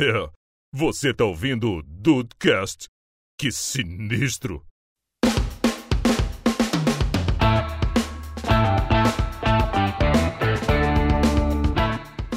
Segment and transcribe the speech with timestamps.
[0.00, 0.30] É,
[0.72, 2.88] você tá ouvindo o Dudecast?
[3.36, 4.64] Que sinistro!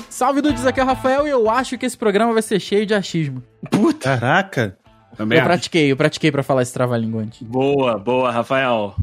[0.10, 2.86] Salve Dudes, aqui é o Rafael e eu acho que esse programa vai ser cheio
[2.86, 3.42] de achismo.
[3.72, 4.18] Puta.
[4.18, 4.78] Caraca.
[5.16, 5.50] Também Eu acho.
[5.50, 7.42] pratiquei, eu pratiquei pra falar esse trava-língua antes.
[7.42, 8.96] Boa, boa, Rafael.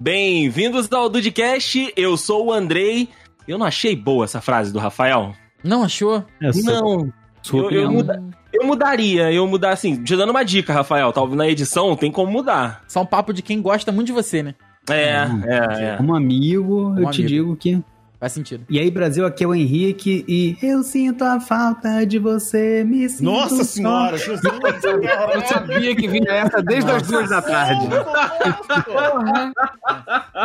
[0.00, 3.08] Bem-vindos ao Dudcast, eu sou o Andrei.
[3.46, 5.34] Eu não achei boa essa frase do Rafael.
[5.62, 6.24] Não achou?
[6.40, 7.12] Não,
[7.42, 8.22] sua eu, eu, muda-
[8.52, 12.30] eu mudaria, eu mudar assim, te dando uma dica, Rafael, talvez na edição tem como
[12.30, 12.82] mudar.
[12.88, 14.54] Só um papo de quem gosta muito de você, né?
[14.90, 15.96] É, Hum, é, é.
[15.96, 17.28] Como amigo, eu te amigo.
[17.28, 17.80] digo que.
[18.22, 18.64] Faz sentido.
[18.70, 23.08] E aí, Brasil, aqui é o Henrique e eu sinto a falta de você, me
[23.08, 23.64] sinto Nossa só.
[23.64, 24.16] senhora!
[25.34, 27.88] Eu sabia que vinha essa desde as duas da tarde.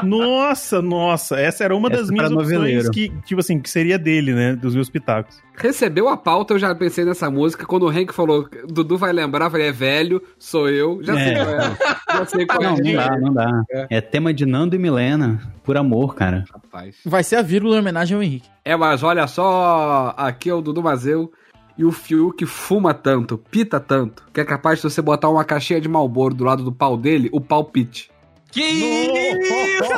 [0.03, 2.91] Nossa, nossa, essa era uma Essa das é minhas opções noveleiro.
[2.91, 4.55] que, tipo assim, que seria dele, né?
[4.55, 5.41] Dos meus pitacos.
[5.55, 7.66] Recebeu a pauta, eu já pensei nessa música.
[7.66, 11.00] Quando o Henk falou, Dudu vai lembrar, eu falei, é velho, sou eu.
[11.03, 11.36] Já sei É.
[11.36, 11.78] qual é.
[12.19, 12.81] Já sei qual Não, é.
[12.81, 13.64] não dá, não dá.
[13.89, 15.39] É tema de Nando e Milena.
[15.64, 16.45] Por amor, cara.
[16.53, 16.95] Rapaz.
[17.06, 18.50] Vai ser a vírgula em homenagem ao Henrique.
[18.64, 21.32] É, mas olha só, aqui é o Dudu Mazeu
[21.78, 25.80] e o Fiuk fuma tanto, pita tanto, que é capaz de você botar uma caixinha
[25.80, 28.09] de Malboro do lado do pau dele, o palpite.
[28.52, 29.94] Que isso?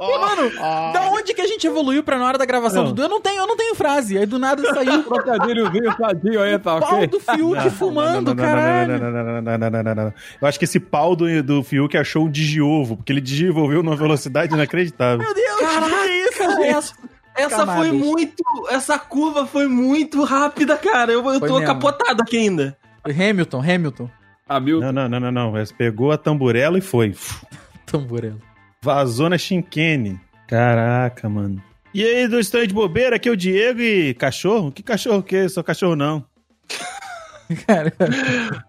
[0.00, 0.50] Mano,
[0.92, 2.90] da onde que a gente evoluiu pra na hora da gravação Não.
[2.90, 3.02] do Dudu?
[3.02, 4.16] Eu não tenho, eu não tenho frase.
[4.16, 8.44] Aí do nada saiu o Trocadilhozinho, tadinho aí, tá pau do Fiuk fumando, não, não,
[8.44, 8.98] caralho.
[8.98, 10.14] Não, não, não, não, não, não, não, não.
[10.40, 13.96] Eu acho que esse pau do, do Fiuk achou um digiovo, porque ele desenvolveu numa
[13.96, 15.18] velocidade inacreditável.
[15.18, 16.27] Meu Deus, que isso,
[16.58, 16.94] Cara, essa,
[17.34, 17.76] essa Camadas.
[17.88, 18.44] foi muito.
[18.70, 21.12] Essa curva foi muito rápida, cara.
[21.12, 21.66] Eu, eu Foi tô mesmo.
[21.66, 22.76] capotado aqui ainda.
[23.04, 24.10] Hamilton, Hamilton.
[24.48, 24.80] Hamilton.
[24.80, 25.64] Não, não, não, não, não.
[25.76, 27.14] Pegou a tamburela e foi.
[27.86, 28.40] Tamborelo.
[28.82, 30.20] Vazou na chinquene.
[30.46, 31.62] Caraca, mano.
[31.94, 34.70] E aí, do Estranho de Bobeira, aqui é o Diego e cachorro?
[34.70, 35.48] Que cachorro que é?
[35.48, 36.24] Sou cachorro não.
[37.66, 37.92] Cara,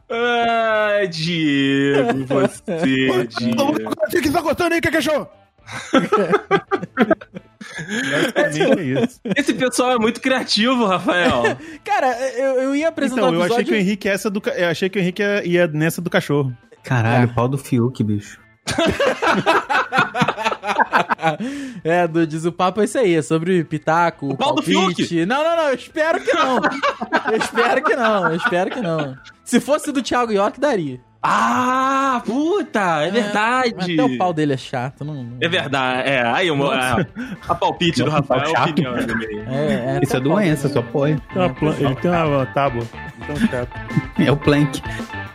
[0.10, 2.78] Ai, Diego, você,
[3.38, 3.74] Diego.
[3.84, 5.28] O que tá contando aí, que é cachorro?
[8.36, 9.20] Basicamente é isso.
[9.36, 11.44] Esse pessoal é muito criativo, Rafael.
[11.84, 12.08] cara
[12.38, 13.66] eu, eu ia apresentar Então, o eu achei episódio...
[13.66, 16.02] que o Henrique é essa do ca- eu achei que o Henrique ia, ia nessa
[16.02, 16.56] do cachorro.
[16.84, 18.40] Caralho, pau do Fiuk, bicho.
[21.84, 25.26] é, do, diz o papo é isso aí, é sobre pitaco, O pau do palpite.
[25.26, 26.58] Não, não, não, eu espero que não.
[27.32, 29.16] eu espero que não, eu espero que não.
[29.44, 31.00] Se fosse do Thiago York, daria.
[31.22, 33.76] Ah, puta, é Mas verdade.
[33.94, 35.04] Até o pau dele é chato.
[35.04, 36.22] Não, não- É verdade, é.
[36.26, 37.06] Aí, uma, a,
[37.50, 38.70] a palpite do Nossa, Rafael é chato.
[38.70, 39.44] opinião dele.
[39.48, 40.82] É, é, Isso é doença, só.
[40.82, 42.84] Tem uma plan- Ele tem uma tábua.
[43.22, 43.70] Então, chato.
[44.18, 44.82] É o Plank.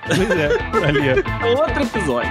[0.07, 0.49] Pois é,
[0.87, 1.47] ali, ó.
[1.47, 2.31] É outro episódio.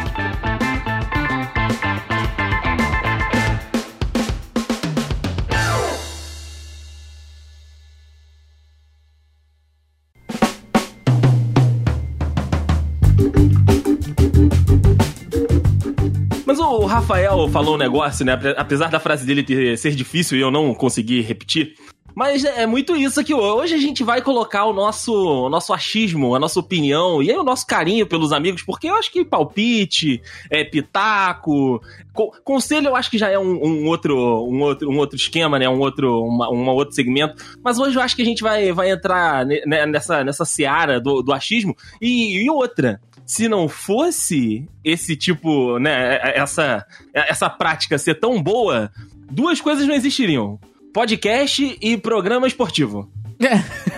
[16.93, 18.33] Rafael falou um negócio, né?
[18.33, 21.73] Ape- Apesar da frase dele ter, ser difícil e eu não conseguir repetir.
[22.15, 23.33] Mas é é muito isso aqui.
[23.33, 27.35] Hoje a gente vai colocar o nosso, o nosso achismo, a nossa opinião e aí
[27.37, 30.21] o nosso carinho pelos amigos, porque eu acho que palpite,
[30.51, 31.81] é, pitaco,
[32.13, 34.15] co- conselho eu acho que já é um, um outro,
[34.47, 35.67] um, outro, um outro esquema, né?
[35.67, 37.43] Um outro, uma, um outro segmento.
[37.63, 41.23] Mas hoje eu acho que a gente vai, vai entrar ne- nessa, nessa seara do,
[41.23, 41.75] do achismo.
[41.99, 48.91] E, e outra, se não fosse esse tipo, né, essa, essa prática ser tão boa,
[49.31, 50.59] duas coisas não existiriam.
[50.94, 53.09] Podcast e programa esportivo.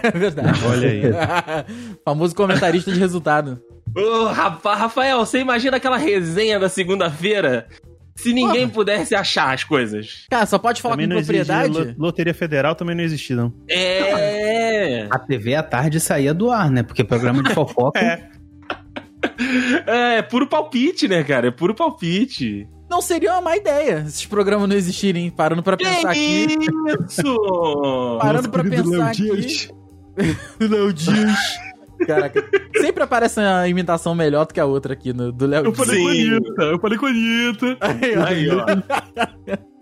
[0.02, 0.60] é verdade.
[0.66, 1.02] Olha aí.
[2.06, 3.60] Famoso comentarista de resultado.
[4.34, 7.68] Rafa- Rafael, você imagina aquela resenha da segunda-feira?
[8.16, 10.26] Se ninguém pudesse achar as coisas.
[10.30, 11.70] Cara, só pode falar Também com propriedade?
[11.78, 13.54] lo- Loteria Federal também não existia, não.
[13.70, 15.08] É.
[15.12, 16.82] A TV à tarde saía do ar, né?
[16.82, 18.00] Porque programa de fofoca.
[18.00, 18.30] É.
[19.88, 21.48] É, é puro palpite, né, cara?
[21.48, 22.68] É puro palpite.
[22.90, 26.48] Não seria uma má ideia esses programas não existirem, parando pra pensar aqui.
[27.08, 28.18] isso!
[28.22, 29.70] Parando pra pensar aqui.
[30.60, 31.40] Léo Dias.
[32.06, 32.44] Caraca,
[32.78, 35.78] sempre aparece uma imitação melhor do que a outra aqui no, do Léo Dias.
[35.78, 37.78] falei com a Anitta, eu falei com a Anitta.
[37.82, 38.26] Aí, ó.
[38.26, 38.66] Aí, ó.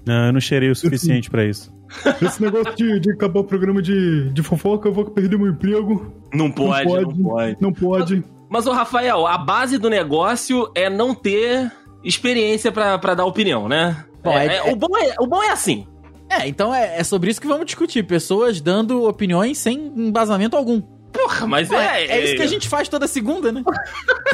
[0.06, 1.74] Não, eu não cheirei o suficiente pra isso.
[2.22, 6.14] Esse negócio de, de acabar o programa de, de fofoca, eu vou perder meu emprego.
[6.34, 7.24] Não pode, não pode.
[7.24, 7.58] pode.
[7.62, 8.24] Não pode.
[8.54, 11.72] Mas, ô Rafael, a base do negócio é não ter
[12.04, 14.06] experiência pra, pra dar opinião, né?
[14.24, 15.88] Bom, É, é- é- o, bom é, o bom é assim.
[16.30, 18.04] É, então é, é sobre isso que vamos discutir.
[18.04, 20.80] Pessoas dando opiniões sem embasamento algum.
[21.12, 23.64] Porra, mas Pô, é, é, é isso que a gente faz toda segunda, né?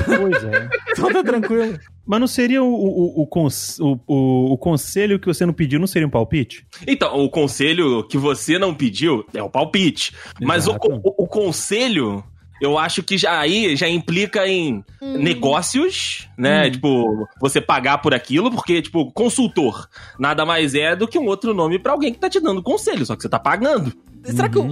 [0.05, 0.69] Pois é.
[0.95, 1.77] Toda tranquilo.
[2.05, 5.79] Mas não seria o, o, o, cons- o, o- o conselho que você não pediu,
[5.79, 6.65] não seria um palpite?
[6.87, 10.13] Então, o conselho que você não pediu é o palpite.
[10.41, 11.01] Mas o, Exato.
[11.03, 12.23] o- o conselho,
[12.61, 16.69] eu acho que já aí já implica em negócios, né?
[16.69, 19.87] Tipo, você pagar por aquilo, porque, tipo, consultor
[20.19, 23.05] nada mais é do que um outro nome pra alguém que tá te dando conselho,
[23.05, 23.93] só que você tá pagando.
[24.23, 24.65] Será que o,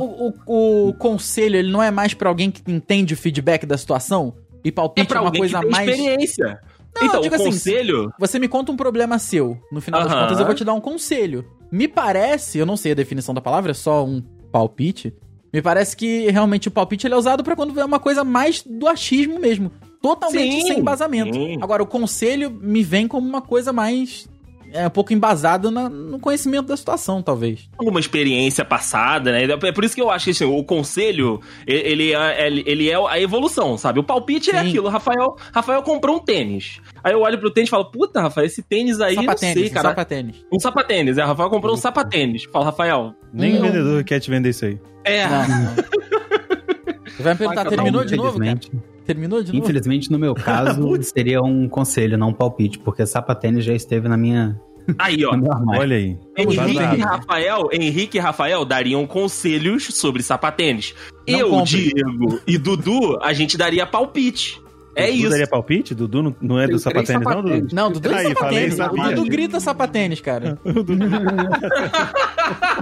[0.46, 4.36] o, o conselho ele não é mais pra alguém que entende o feedback da situação?
[4.64, 5.90] E É palpite é pra uma coisa que tem mais.
[5.90, 6.60] experiência.
[6.94, 8.12] Não, então, eu o digo assim, conselho...
[8.20, 9.58] Você me conta um problema seu.
[9.72, 10.24] No final das Aham.
[10.24, 11.46] contas, eu vou te dar um conselho.
[11.72, 15.14] Me parece, eu não sei a definição da palavra, é só um palpite.
[15.54, 18.62] Me parece que realmente o palpite ele é usado pra quando é uma coisa mais
[18.64, 19.72] do achismo mesmo.
[20.02, 21.34] Totalmente Sim, sem embasamento.
[21.34, 21.58] sim.
[21.62, 24.28] Agora, o conselho me vem como uma coisa mais.
[24.74, 27.70] É um pouco embasada na- no conhecimento da situação, talvez.
[27.78, 29.46] alguma experiência passada, né?
[29.46, 33.18] É por isso que eu acho que assim, o conselho, ele é, ele- é a
[33.20, 34.00] evolução, sabe?
[34.00, 34.68] O palpite é Sim.
[34.68, 34.90] aquilo.
[34.90, 36.82] Rafael, Rafael comprou um tênis.
[37.02, 39.70] Aí eu olho pro tênis e falo, puta, Rafael, esse tênis aí, não sapatênis, sei,
[39.70, 39.90] cara.
[39.90, 40.36] sapatênis.
[40.54, 41.24] Um sapatênis, é.
[41.24, 42.44] Rafael comprou um sapatênis.
[42.52, 43.14] Fala, Rafael.
[43.34, 43.60] Nem Não.
[43.60, 44.78] o vendedor quer te vender isso aí.
[45.08, 45.28] É.
[45.28, 45.76] Não, não.
[47.18, 48.52] Você vai me perguntar, terminou de novo, cara?
[48.52, 49.64] Infelizmente, Terminou de novo?
[49.64, 54.18] infelizmente, no meu caso, seria um conselho, não um palpite, porque sapatênis já esteve na
[54.18, 54.60] minha,
[55.00, 55.32] Aí, ó.
[55.78, 56.18] Olha aí.
[56.38, 60.94] Henrique e Rafael, Henrique e Rafael dariam conselhos sobre sapatênis.
[61.28, 61.92] Não eu, compre.
[61.92, 64.62] Diego e Dudu, a gente daria palpite.
[64.98, 65.30] É Dudu isso.
[65.30, 65.94] daria palpite?
[65.96, 67.62] Dudu não, não é Tem do três sapatênis, não, sapatênis.
[67.62, 67.76] Dudu?
[67.76, 68.80] Não, Dudu é Aí, falei, sapatênis.
[69.12, 70.60] O Dudu grita sapatênis, cara.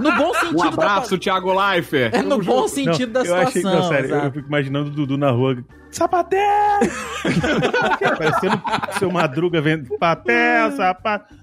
[0.00, 2.12] no bom Um sentido abraço, Thiago Leifert.
[2.12, 2.18] da...
[2.18, 3.70] É no bom Não, sentido da eu achei situação.
[3.80, 4.32] que, não, sério, eu exato.
[4.34, 5.56] fico imaginando o Dudu na rua.
[5.90, 6.92] Sapatênis!
[8.18, 8.62] Parecendo
[8.94, 11.34] o seu Madruga vendo papel, sapato.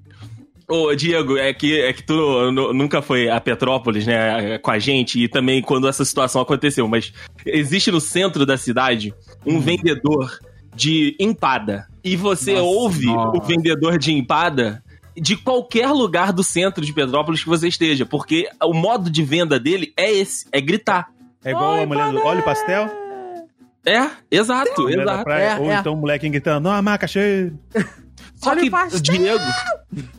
[0.66, 4.78] Ô, Diego, é que, é que tu nu- nunca foi a Petrópolis, né, com a
[4.78, 7.12] gente, e também quando essa situação aconteceu, mas
[7.44, 9.12] existe no centro da cidade
[9.44, 10.38] um vendedor
[10.74, 11.86] de empada.
[12.02, 13.36] E você Nossa, ouve nossa.
[13.38, 14.82] o vendedor de empada
[15.16, 19.58] de qualquer lugar do centro de Petrópolis que você esteja, porque o modo de venda
[19.60, 21.08] dele é esse, é gritar.
[21.44, 22.90] É igual a mulher do Olha o pastel.
[23.86, 25.24] É, exato, exato.
[25.24, 25.76] praia, É, ou é.
[25.76, 27.52] então o moleque gritando, não, a maca cheia.
[28.44, 29.00] Só Olha que, o pastel!
[29.00, 29.44] Diego,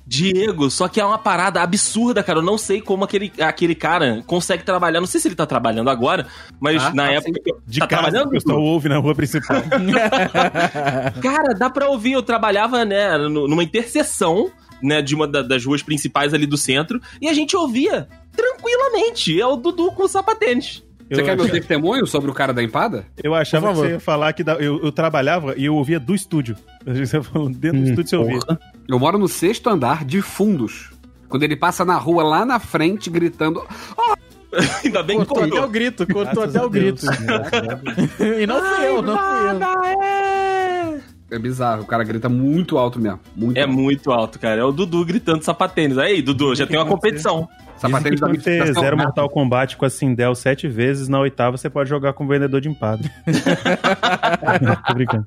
[0.08, 2.40] Diego, só que é uma parada absurda, cara.
[2.40, 5.00] Eu não sei como aquele, aquele cara consegue trabalhar.
[5.00, 6.26] Não sei se ele tá trabalhando agora,
[6.60, 7.40] mas Ah, na tá época.
[7.68, 8.28] De tá casa, trabalhando?
[8.28, 9.58] o pessoal ouve na rua principal.
[11.22, 12.14] Cara, dá pra ouvir.
[12.14, 14.52] Eu trabalhava, né, numa interseção,
[14.82, 19.40] né, de uma da- das ruas principais ali do centro, e a gente ouvia tranquilamente.
[19.40, 20.84] É o Dudu com o sapatênis.
[21.08, 23.06] Você Eu quer meu achava- testemunho sobre o cara da empada?
[23.24, 26.16] Eu achava que você ia falar que da- eu, eu trabalhava e eu ouvia do
[26.16, 26.56] estúdio.
[26.86, 28.40] Você falou, dentro do estúdio você ouvia.
[28.40, 28.60] Porra.
[28.88, 30.92] Eu moro no sexto andar de fundos.
[31.30, 33.64] Quando ele passa na rua lá na frente gritando.
[34.84, 37.06] Ainda bem que Cortou até o grito, cortou Graças até o grito.
[38.42, 40.04] E não fui eu, não fui eu.
[40.04, 40.65] É
[41.40, 43.20] bizarro, o cara grita muito alto mesmo.
[43.36, 43.74] Muito É alto.
[43.74, 44.62] muito alto, cara.
[44.62, 45.98] É o Dudu gritando sapatênis.
[45.98, 47.48] Aí, Dudu, já tem uma competição.
[47.78, 48.98] Sapatênis da você Mitigação zero.
[48.98, 52.62] Mortal Kombat com a Sindel sete vezes, na oitava você pode jogar com o vendedor
[52.62, 53.04] de empada.
[54.88, 55.26] Tô brincando.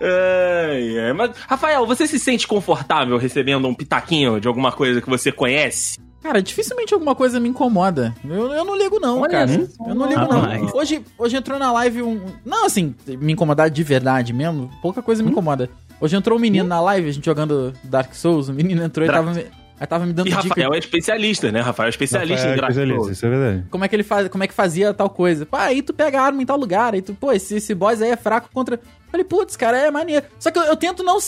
[0.00, 1.12] Ai, ai.
[1.12, 5.98] Mas, Rafael, você se sente confortável recebendo um pitaquinho de alguma coisa que você conhece?
[6.22, 8.14] Cara, dificilmente alguma coisa me incomoda.
[8.24, 9.50] Eu, eu não ligo, não, Olha cara.
[9.86, 10.42] Eu não ligo, Ah, não.
[10.42, 12.20] mas- Hoje, hoje entrou na live um.
[12.44, 14.70] Não, assim, me incomodar de verdade mesmo.
[14.80, 15.32] Pouca coisa me Hum?
[15.32, 15.68] incomoda.
[16.00, 18.48] Hoje entrou um menino na live, a gente jogando Dark Souls.
[18.48, 19.44] O menino entrou e Dark- tava,
[19.82, 20.42] aí tava me dando E dica.
[20.48, 21.60] Rafael é especialista, né?
[21.60, 23.12] Rafael é especialista Rafael em é Dark especialista.
[23.12, 23.64] Isso é verdade.
[23.68, 25.44] Como é que ele faz, como é que fazia tal coisa?
[25.44, 28.00] Pá, aí tu pega a arma em tal lugar, aí tu, pô, esse, esse boss
[28.00, 28.78] aí é fraco contra.
[29.10, 30.24] Falei, putz, cara, é maneiro.
[30.38, 31.18] Só que eu, eu tento não,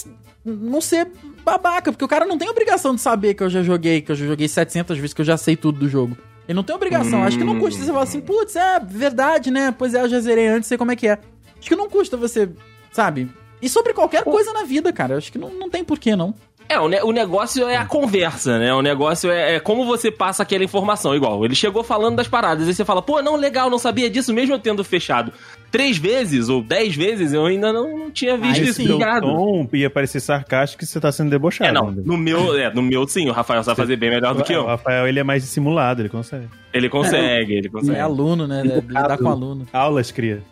[0.44, 1.08] não ser
[1.44, 4.16] babaca, porque o cara não tem obrigação de saber que eu já joguei, que eu
[4.16, 6.16] já joguei 700 vezes, que eu já sei tudo do jogo.
[6.46, 7.24] Ele não tem obrigação.
[7.24, 9.74] Acho que não custa você falar assim, putz, é verdade, né?
[9.76, 11.18] Pois é, eu já zerei antes, sei como é que é.
[11.58, 12.50] Acho que não custa você,
[12.92, 13.28] sabe?
[13.60, 15.16] E sobre qualquer coisa na vida, cara.
[15.16, 16.34] Acho que não, não tem porquê, não.
[16.68, 18.72] É, o, ne- o negócio é a conversa, né?
[18.74, 21.14] O negócio é, é como você passa aquela informação.
[21.14, 24.32] Igual, ele chegou falando das paradas, aí você fala, pô, não, legal, não sabia disso,
[24.32, 25.32] mesmo eu tendo fechado
[25.70, 28.80] três vezes ou dez vezes, eu ainda não, não tinha visto Aí isso.
[28.82, 29.26] ligado.
[29.26, 31.68] tom ia parecer sarcástico e você tá sendo debochado.
[31.68, 32.02] É, não, né?
[32.06, 34.56] no meu, é, no meu sim, o Rafael sabe fazer bem melhor do que O
[34.56, 34.66] eu.
[34.66, 36.48] Rafael, ele é mais dissimulado, ele consegue.
[36.72, 37.98] Ele consegue, ele É consegue.
[38.00, 38.62] aluno, né?
[38.62, 39.66] Lidar com aluno.
[39.72, 40.42] Aulas, cria.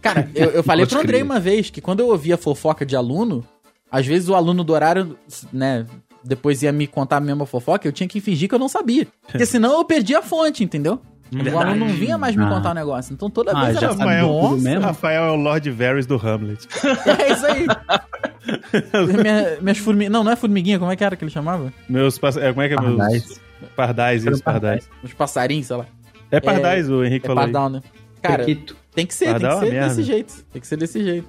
[0.00, 3.44] Cara, eu, eu falei pro Andrei uma vez que quando eu ouvia fofoca de aluno,
[3.90, 5.16] às vezes o aluno do horário,
[5.52, 5.84] né,
[6.24, 9.06] depois ia me contar a mesma fofoca, eu tinha que fingir que eu não sabia.
[9.26, 11.00] Porque senão eu perdia a fonte, entendeu?
[11.32, 12.48] o aluno não vinha mais me Ah.
[12.48, 13.12] contar o negócio.
[13.14, 14.80] Então toda Ah, vez já era tudo nossa, mesmo?
[14.80, 16.66] Rafael é o Lord Varys do Hamlet.
[17.06, 17.66] é isso aí.
[19.22, 21.72] Minha- minhas formiguinhas, não, não é formiguinha, como é que era que ele chamava?
[21.88, 22.96] Meus pass- é, Como é que é meus.
[22.96, 23.40] Pardais.
[23.76, 24.88] Pardais, isso, pardais.
[25.04, 25.86] Os passarinhos, sei lá.
[26.30, 27.42] É pardais, o Henrique É falou.
[27.44, 27.52] aí.
[27.52, 27.80] pardal, né?
[28.22, 28.76] Cara, Pequito.
[28.94, 30.34] tem que ser, Pardal é tem que ser uma desse jeito.
[30.52, 31.28] Tem que ser desse jeito.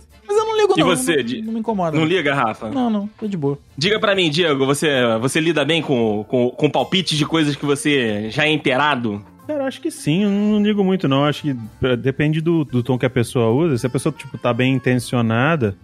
[0.62, 1.98] Eu não ligo, E você, não, não me incomoda.
[1.98, 2.70] Não liga, Rafa?
[2.70, 3.58] Não, não, tô de boa.
[3.78, 4.90] Diga pra mim, Diego, você,
[5.20, 9.24] você lida bem com, com, com palpites de coisas que você já é inteirado?
[9.48, 12.84] Cara, acho que sim, eu não ligo muito não, acho que eh, depende do, do
[12.84, 15.76] tom que a pessoa usa, se a pessoa, tipo, tá bem intencionada,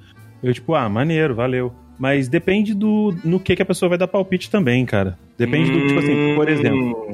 [0.42, 1.74] eu tipo, ah, maneiro, valeu.
[2.00, 5.18] Mas depende do no que que a pessoa vai dar palpite também, cara.
[5.38, 7.10] Depende do, tipo assim, por exemplo,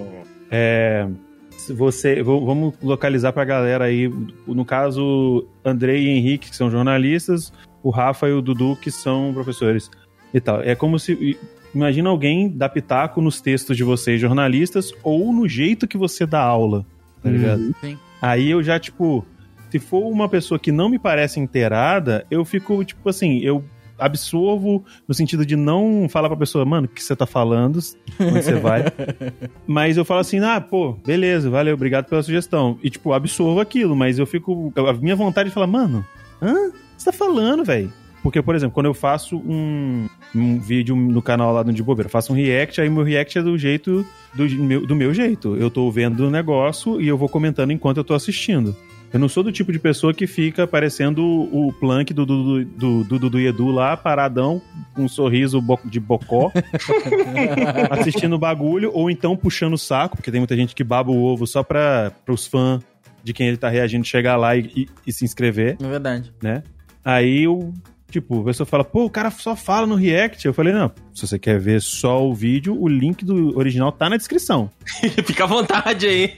[0.52, 1.33] é, se
[1.70, 4.12] você, vamos localizar pra galera aí,
[4.48, 9.34] no caso, Andrei e Henrique, que são jornalistas, o Rafa e o Dudu, que são
[9.34, 9.90] professores
[10.34, 10.62] e tal.
[10.62, 11.38] É como se,
[11.74, 16.42] imagina alguém dar pitaco nos textos de vocês, jornalistas, ou no jeito que você dá
[16.42, 16.86] aula,
[17.22, 17.76] tá ligado?
[17.82, 17.98] Sim.
[18.22, 19.26] Aí eu já, tipo,
[19.70, 23.64] se for uma pessoa que não me parece inteirada, eu fico, tipo assim, eu
[24.04, 27.80] absorvo no sentido de não falar pra pessoa, mano, o que você tá falando,
[28.20, 28.84] onde você vai.
[29.66, 32.78] mas eu falo assim, ah, pô, beleza, valeu, obrigado pela sugestão.
[32.84, 34.72] E, tipo, absorvo aquilo, mas eu fico.
[34.76, 36.06] A minha vontade de falar, mano,
[36.42, 36.72] hã?
[36.98, 37.92] Você tá falando, velho?
[38.22, 42.08] Porque, por exemplo, quando eu faço um, um vídeo no canal lá do De Bobeira,
[42.08, 45.58] eu faço um react, aí meu react é do jeito do meu, do meu jeito.
[45.58, 48.74] Eu tô vendo o negócio e eu vou comentando enquanto eu tô assistindo.
[49.14, 53.04] Eu não sou do tipo de pessoa que fica parecendo o Plank do Dudu do,
[53.04, 54.60] do, Dudu e Edu lá, paradão,
[54.96, 56.52] com um sorriso de bocó,
[57.92, 61.22] assistindo o bagulho, ou então puxando o saco, porque tem muita gente que baba o
[61.24, 62.82] ovo só pra, pros fãs
[63.24, 66.34] de quem ele tá reagindo chegar lá e, e- e se inscrever É verdade.
[66.42, 66.64] né?
[67.06, 67.74] Aí eu,
[68.10, 70.46] tipo, a pessoa fala, pô, o cara só fala no React.
[70.46, 74.10] Eu falei, não, se você quer ver só o vídeo, o link do original tá
[74.10, 74.70] na descrição,
[75.26, 76.38] Fica à vontade aí.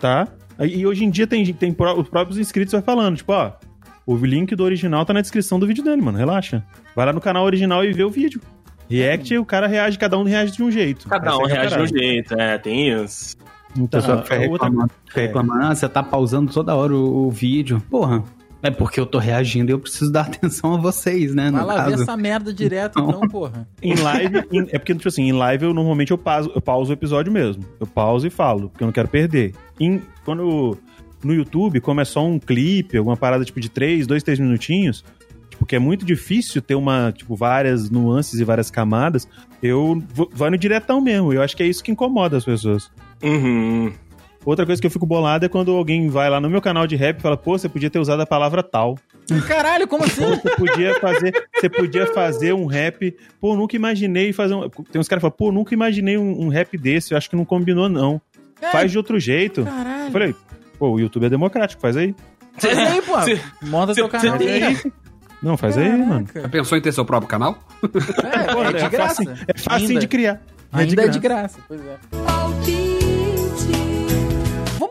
[0.00, 0.26] tá?
[0.60, 3.52] E hoje em dia tem, tem pró- os próprios inscritos vai falando, tipo, ó,
[4.06, 6.64] o link do original tá na descrição do vídeo dele, mano, relaxa.
[6.96, 8.40] Vai lá no canal original e vê o vídeo.
[8.90, 11.08] React, o cara reage, cada um reage de um jeito.
[11.08, 13.36] Cada um reage de um jeito, é, tem isso.
[13.76, 15.26] Então, O pessoal fica a outra- reclamando, fica é.
[15.26, 17.82] reclamando, ah, você tá pausando toda hora o, o vídeo.
[17.90, 18.24] Porra,
[18.62, 21.50] é porque eu tô reagindo e eu preciso dar atenção a vocês, né?
[21.50, 22.02] No Vai lá ver caso.
[22.02, 23.68] essa merda direto, então, porra.
[23.82, 26.90] Em live, em- é porque, tipo assim, em live eu normalmente eu pauso, eu pauso
[26.90, 27.64] o episódio mesmo.
[27.78, 29.54] Eu pauso e falo, porque eu não quero perder.
[29.78, 30.76] Em, quando
[31.22, 35.04] no YouTube, como é só um clipe, alguma parada tipo de 3, 2, 3 minutinhos,
[35.50, 39.26] tipo, que é muito difícil ter uma, tipo, várias nuances e várias camadas,
[39.62, 41.32] eu vou, vai no diretão mesmo.
[41.32, 42.90] Eu acho que é isso que incomoda as pessoas.
[43.22, 43.92] Uhum.
[44.44, 46.96] Outra coisa que eu fico bolado é quando alguém vai lá no meu canal de
[46.96, 48.96] rap e fala, pô, você podia ter usado a palavra tal.
[49.46, 50.24] Caralho, como assim?
[50.24, 53.14] Você podia fazer, você podia fazer um rap.
[53.40, 54.68] Pô, nunca imaginei fazer um.
[54.70, 57.36] Tem uns caras que falam, pô, nunca imaginei um, um rap desse, eu acho que
[57.36, 58.20] não combinou, não.
[58.62, 59.64] É, Faz de outro jeito.
[59.64, 60.06] Caralho.
[60.06, 60.34] Eu falei,
[60.78, 62.14] pô, o YouTube é democrático, faz aí.
[62.56, 63.20] Faz aí, pô.
[63.22, 64.38] Cê- Monta teu canal.
[64.38, 64.92] cê aí.
[65.42, 66.24] Não, faz aí, mano.
[66.26, 66.40] Caraca.
[66.40, 67.58] Já pensou em ter seu próprio canal?
[67.84, 69.22] É, Pô, é de é graça.
[69.24, 70.40] fácil, é fácil de criar.
[70.72, 71.58] Ainda é de graça.
[71.68, 72.97] Pois é.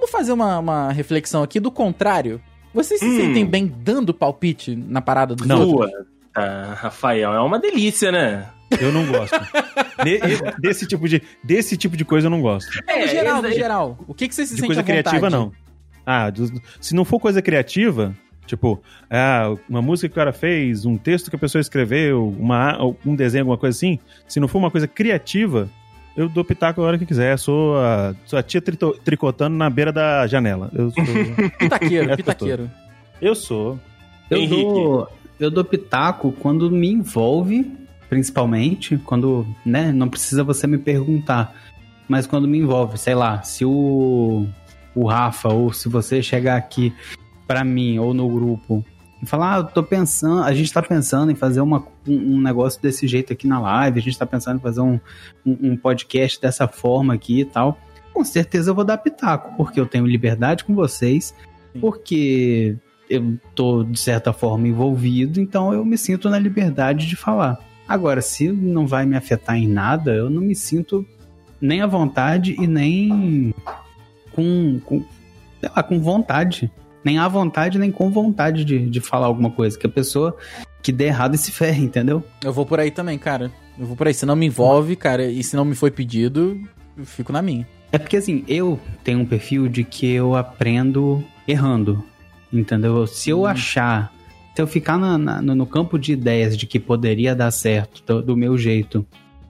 [0.07, 2.41] Vamos fazer uma, uma reflexão aqui do contrário.
[2.73, 3.17] Vocês se Hum.
[3.17, 5.67] sentem bem dando palpite na parada dos Não.
[5.69, 5.91] outros?
[5.91, 8.47] Puta, Rafael, é uma delícia, né?
[8.79, 9.37] Eu não gosto.
[10.03, 10.19] De-
[10.59, 12.69] desse, tipo de, desse tipo de coisa eu não gosto.
[12.87, 13.97] É, no geral, no geral.
[14.07, 15.51] O que, que vocês se De sentem coisa criativa, não.
[16.05, 16.31] Ah,
[16.79, 21.29] se não for coisa criativa, tipo, ah, uma música que o cara fez, um texto
[21.29, 24.87] que a pessoa escreveu, uma, um desenho, alguma coisa assim, se não for uma coisa
[24.87, 25.69] criativa,
[26.17, 27.37] eu dou pitaco a hora que quiser.
[27.39, 30.69] Sou a, sou a tia trito- tricotando na beira da janela.
[30.73, 31.03] Eu sou.
[31.59, 32.71] Pitaqueiro, pitaqueiro.
[33.21, 33.79] eu sou.
[34.29, 34.61] Eu Henrique.
[34.63, 35.07] dou,
[35.39, 37.71] eu dou pitaco quando me envolve,
[38.09, 41.55] principalmente, quando, né, não precisa você me perguntar,
[42.09, 44.45] mas quando me envolve, sei lá, se o,
[44.95, 46.93] o Rafa ou se você chegar aqui
[47.47, 48.83] pra mim ou no grupo
[49.21, 52.41] e falar, ah, eu tô pensando, a gente tá pensando em fazer uma, um, um
[52.41, 54.99] negócio desse jeito aqui na live, a gente tá pensando em fazer um,
[55.45, 57.77] um, um podcast dessa forma aqui e tal,
[58.13, 61.33] com certeza eu vou dar pitaco, porque eu tenho liberdade com vocês,
[61.79, 62.77] porque
[63.09, 67.59] eu tô, de certa forma, envolvido, então eu me sinto na liberdade de falar.
[67.87, 71.05] Agora, se não vai me afetar em nada, eu não me sinto
[71.59, 73.53] nem à vontade e nem
[74.33, 75.03] com, com
[75.59, 76.71] sei lá, com vontade.
[77.07, 79.79] Nem à vontade, nem com vontade de, de falar alguma coisa.
[79.79, 80.35] Que a pessoa
[80.83, 82.21] que der errado e se ferre, entendeu?
[82.43, 83.49] Eu vou por aí também, cara.
[83.79, 84.13] Eu vou por aí.
[84.13, 86.59] Se não me envolve, cara, e se não me foi pedido,
[86.97, 87.65] eu fico na minha.
[87.93, 92.03] É porque assim, eu tenho um perfil de que eu aprendo errando.
[92.51, 93.07] Entendeu?
[93.07, 94.11] Se eu achar,
[94.53, 98.03] se eu ficar na- na- no, no campo de ideias de que poderia dar certo
[98.05, 99.05] do, do meu jeito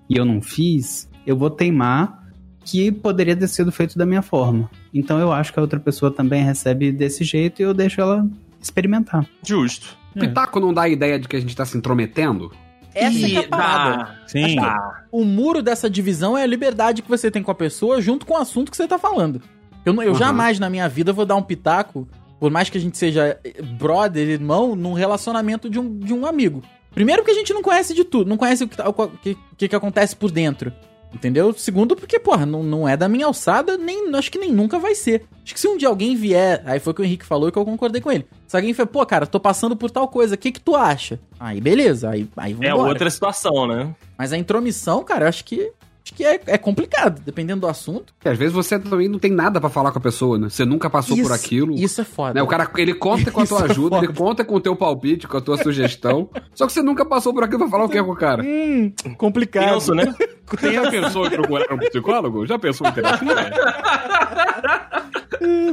[0.08, 2.24] e eu não fiz, eu vou teimar
[2.64, 4.70] que poderia ter sido feito da minha forma.
[4.98, 8.28] Então eu acho que a outra pessoa também recebe desse jeito e eu deixo ela
[8.62, 9.26] experimentar.
[9.46, 9.96] Justo.
[10.18, 12.52] Pitaco não dá a ideia de que a gente tá se intrometendo?
[12.96, 13.98] Essa é que é a parada.
[14.04, 14.16] dá.
[14.26, 14.56] Sim.
[14.56, 15.04] Dá.
[15.12, 18.34] O muro dessa divisão é a liberdade que você tem com a pessoa junto com
[18.34, 19.40] o assunto que você tá falando.
[19.86, 20.18] Eu, não- eu Uhum.
[20.18, 22.08] jamais na minha vida vou dar um pitaco
[22.40, 26.26] por mais que a gente seja eh, brother, irmão, num relacionamento de um, de um
[26.26, 26.64] amigo.
[26.94, 29.38] Primeiro porque a gente não conhece de tudo, não conhece o que, tá- o que,
[29.56, 30.74] que, que acontece por dentro.
[31.14, 31.54] Entendeu?
[31.54, 34.94] Segundo, porque, porra, não, não é da minha alçada, nem acho que nem nunca vai
[34.94, 35.26] ser.
[35.44, 37.52] Acho que se um dia alguém vier, aí foi o que o Henrique falou e
[37.52, 38.28] que eu concordei com ele.
[38.46, 41.20] Se alguém falar, pô, cara, tô passando por tal coisa, o que que tu acha?
[41.40, 42.90] Aí beleza, aí, aí É vambora.
[42.90, 43.96] outra situação, né?
[44.18, 45.72] Mas a intromissão, cara, eu acho que,
[46.08, 48.14] acho que é, é complicado, dependendo do assunto.
[48.14, 50.50] Porque às vezes você também não tem nada pra falar com a pessoa, né?
[50.50, 51.76] Você nunca passou por aquilo.
[51.76, 52.36] Isso é foda.
[52.36, 52.42] Né?
[52.42, 54.18] O cara, ele conta com a tua Isso é ajuda, ele foda.
[54.18, 56.30] conta com o teu palpite, com a tua sugestão.
[56.54, 58.42] só que você nunca passou por aquilo pra falar o que é com o cara.
[58.44, 59.74] Hum, complicado.
[59.74, 60.14] Tenso, né?
[60.50, 62.46] Você já pensou em procurar um psicólogo?
[62.48, 63.52] Já pensou em terapia?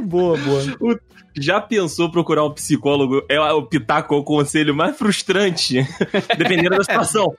[0.03, 0.99] boa, boa.
[1.39, 3.23] Já pensou procurar um psicólogo?
[3.29, 5.77] É o pitaco é o conselho mais frustrante,
[6.37, 7.33] dependendo da situação.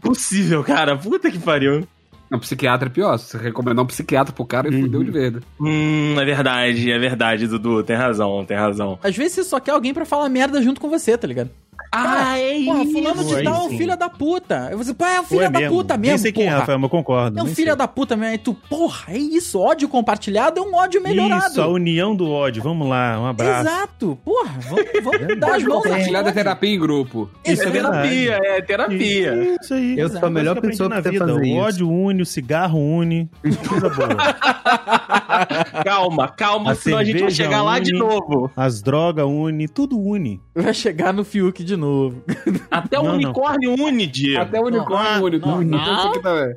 [0.00, 0.96] Possível, cara.
[0.96, 1.86] Puta que pariu.
[2.30, 3.16] Um psiquiatra é pior.
[3.18, 5.40] Se você recomendar um psiquiatra pro cara, ele fudeu de verde.
[5.60, 7.82] Hum, é verdade, é verdade, Dudu.
[7.82, 8.98] Tem razão, tem razão.
[9.02, 11.50] Às vezes você só quer alguém pra falar merda junto com você, tá ligado?
[11.90, 13.78] Ah, é Porra, fulano de tal é um sim.
[13.78, 14.66] filho da puta.
[14.66, 15.74] Aí você, pô, é um Pô, filho é da mesmo.
[15.74, 16.50] puta mesmo, Nem sei quem é.
[16.50, 17.38] Rafael, mas eu concordo.
[17.38, 17.76] É um nem filho sei.
[17.76, 18.32] da puta mesmo.
[18.32, 19.58] Aí tu, porra, é isso.
[19.58, 21.46] Ódio compartilhado é um ódio melhorado.
[21.46, 22.62] Isso, a união do ódio.
[22.62, 23.66] Vamos lá, um abraço.
[23.66, 24.18] Exato.
[24.22, 26.38] Porra, vamos, vamos dar as mãos Compartilhar da aqui.
[26.38, 27.30] terapia em grupo.
[27.42, 29.56] Isso é é terapia, é terapia.
[29.62, 29.98] Isso aí.
[29.98, 31.40] Eu sou a melhor pessoa eu pra você na fazer vida.
[31.40, 31.56] O isso.
[31.56, 33.30] ódio une, o cigarro une.
[33.68, 34.08] Coisa boa.
[35.84, 37.98] Calma, calma, A senão a gente vai chegar lá de une.
[38.00, 38.50] novo.
[38.56, 40.40] As drogas une, tudo une.
[40.54, 42.22] Vai chegar no Fiuk de novo.
[42.70, 43.16] Até o Não, não.
[43.16, 44.42] unicórnio une, Diego.
[44.42, 45.48] Até o unicórnio, não, único.
[45.48, 46.42] não, Então não.
[46.42, 46.56] aqui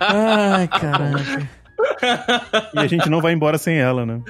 [0.00, 1.48] Ai, caraca.
[2.74, 4.20] E a gente não vai embora sem ela, né?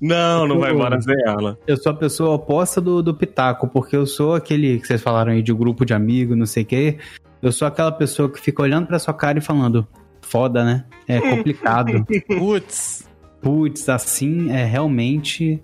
[0.00, 1.58] Não, não vai embora sem ela.
[1.66, 5.32] Eu sou a pessoa oposta do, do Pitaco, porque eu sou aquele que vocês falaram
[5.32, 6.98] aí de grupo de amigos, não sei o quê.
[7.42, 9.86] Eu sou aquela pessoa que fica olhando pra sua cara e falando,
[10.20, 10.84] foda, né?
[11.08, 12.04] É complicado.
[12.26, 13.08] Putz.
[13.40, 15.62] Putz, assim é realmente.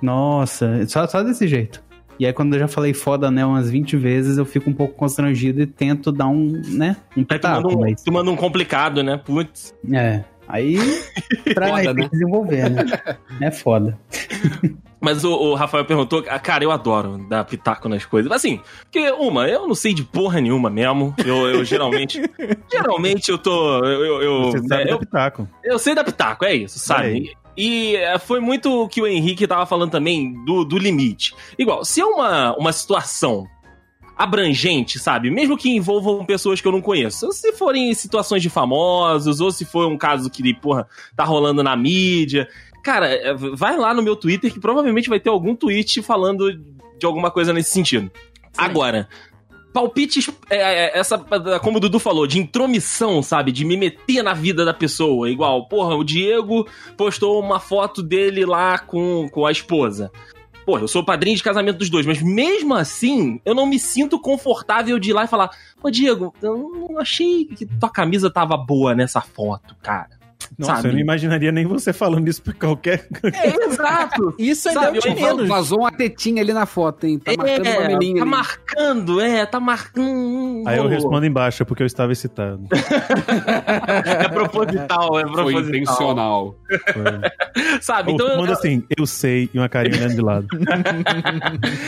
[0.00, 1.82] Nossa, só, só desse jeito.
[2.18, 4.94] E aí, quando eu já falei foda, né, umas 20 vezes, eu fico um pouco
[4.94, 8.02] constrangido e tento dar um, né, um Aí tu um, mas.
[8.02, 9.16] tu manda um complicado, né?
[9.16, 9.74] Putz.
[9.90, 10.22] É.
[10.46, 10.76] Aí,
[11.54, 12.08] pra Foda, aí né?
[12.12, 12.84] desenvolver, né?
[13.40, 13.98] É foda.
[15.02, 18.30] Mas o, o Rafael perguntou, ah, cara, eu adoro dar pitaco nas coisas.
[18.30, 21.12] Assim, porque, uma, eu não sei de porra nenhuma mesmo.
[21.18, 22.22] Eu, eu geralmente.
[22.70, 23.84] geralmente eu tô.
[23.84, 25.48] Eu, eu, eu, Você sabe é, eu, pitaco.
[25.64, 27.36] eu sei dar pitaco, é isso, sabe?
[27.56, 31.34] E é, foi muito o que o Henrique tava falando também do, do limite.
[31.58, 33.48] Igual, se é uma, uma situação
[34.16, 35.30] abrangente, sabe?
[35.30, 37.32] Mesmo que envolvam pessoas que eu não conheço.
[37.32, 40.86] Se forem situações de famosos, ou se for um caso que, porra,
[41.16, 42.48] tá rolando na mídia.
[42.82, 46.52] Cara, é, vai lá no meu Twitter que provavelmente vai ter algum tweet falando
[46.98, 48.10] de alguma coisa nesse sentido.
[48.56, 49.08] Agora,
[49.72, 51.18] palpites, é, é, essa,
[51.60, 53.50] como o Dudu falou, de intromissão, sabe?
[53.50, 55.30] De me meter na vida da pessoa.
[55.30, 56.66] Igual, porra, o Diego
[56.96, 60.10] postou uma foto dele lá com, com a esposa.
[60.64, 64.20] Pô, eu sou padrinho de casamento dos dois, mas mesmo assim, eu não me sinto
[64.20, 65.50] confortável de ir lá e falar:
[65.82, 70.21] Ô, Diego, eu não achei que tua camisa tava boa nessa foto, cara.
[70.58, 70.88] Nossa, sabe?
[70.88, 73.06] eu não imaginaria nem você falando isso pra qualquer.
[73.24, 74.34] É, exato.
[74.38, 75.48] Isso ainda Sabe, é o menos.
[75.48, 77.18] Vazou uma tetinha ali na foto, hein?
[77.18, 78.14] Tá marcando uma é, tá ali.
[78.24, 80.62] marcando, é, tá marcando.
[80.66, 82.66] Aí eu respondo embaixo, porque eu estava excitado.
[84.22, 85.60] É proposital, é Foi proposital.
[85.62, 86.56] intencional.
[87.80, 88.10] Sabe?
[88.10, 90.46] Ou Então, eu, manda assim, eu sei, e uma carinha olhando de lado.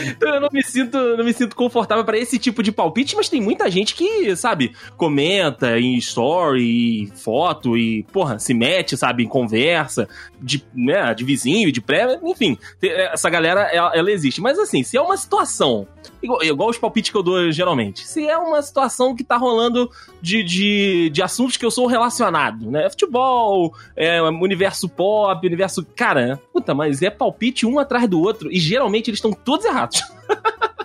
[0.07, 3.29] então eu não me sinto, não me sinto confortável pra esse tipo de palpite, mas
[3.29, 9.27] tem muita gente que, sabe, comenta em story, foto e, porra, se mete, sabe, em
[9.27, 10.07] conversa,
[10.41, 14.41] de, né, de vizinho, de pré, enfim, essa galera, ela, ela existe.
[14.41, 15.87] Mas assim, se é uma situação,
[16.21, 19.89] igual, igual os palpites que eu dou geralmente, se é uma situação que tá rolando
[20.21, 26.39] de, de, de assuntos que eu sou relacionado, né, futebol, é, universo pop, universo, cara,
[26.51, 30.01] puta, mas é palpite um atrás do outro, e geralmente eles estão todos errados.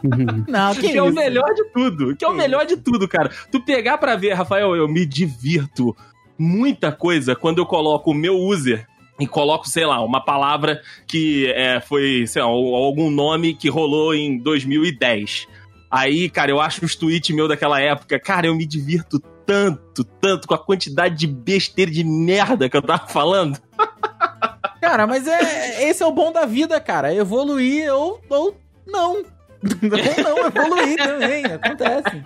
[0.49, 2.17] Não, que, Que, é o melhor de tudo.
[2.17, 3.31] Que é o Que melhor de tudo, cara.
[3.51, 5.95] Tu pegar pra ver, Rafael, eu me divirto
[6.41, 8.87] muita coisa quando eu coloco o meu user
[9.21, 14.15] e coloco, sei lá, uma palavra que é, foi, sei lá, algum nome que rolou
[14.15, 15.47] em 2010.
[15.91, 20.49] Aí, cara, eu acho uns tweets meu daquela época, cara, eu me divirto tanto, tanto
[20.49, 23.59] com a quantidade de besteira, de merda que eu tava falando.
[24.81, 27.15] Cara, mas é, esse é o bom da vida, cara.
[27.15, 29.17] Evoluir ou, ou não.
[29.21, 31.45] ou não evoluir também.
[31.45, 32.23] Acontece.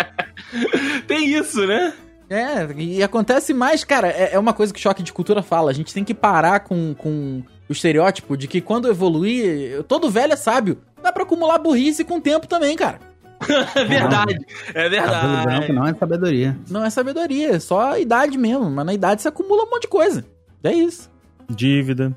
[1.08, 1.92] Tem isso, né?
[2.28, 5.70] É, e acontece mais, cara, é, é uma coisa que o Choque de Cultura fala.
[5.70, 10.32] A gente tem que parar com, com o estereótipo de que quando evoluir, todo velho
[10.32, 10.78] é sábio.
[11.02, 12.98] Dá pra acumular burrice com o tempo também, cara.
[13.76, 14.38] É verdade.
[14.72, 15.42] É verdade.
[15.44, 16.56] branco não é sabedoria.
[16.70, 18.70] Não é sabedoria, é só a idade mesmo.
[18.70, 20.24] Mas na idade você acumula um monte de coisa.
[20.62, 21.10] É isso.
[21.50, 22.14] Dívida.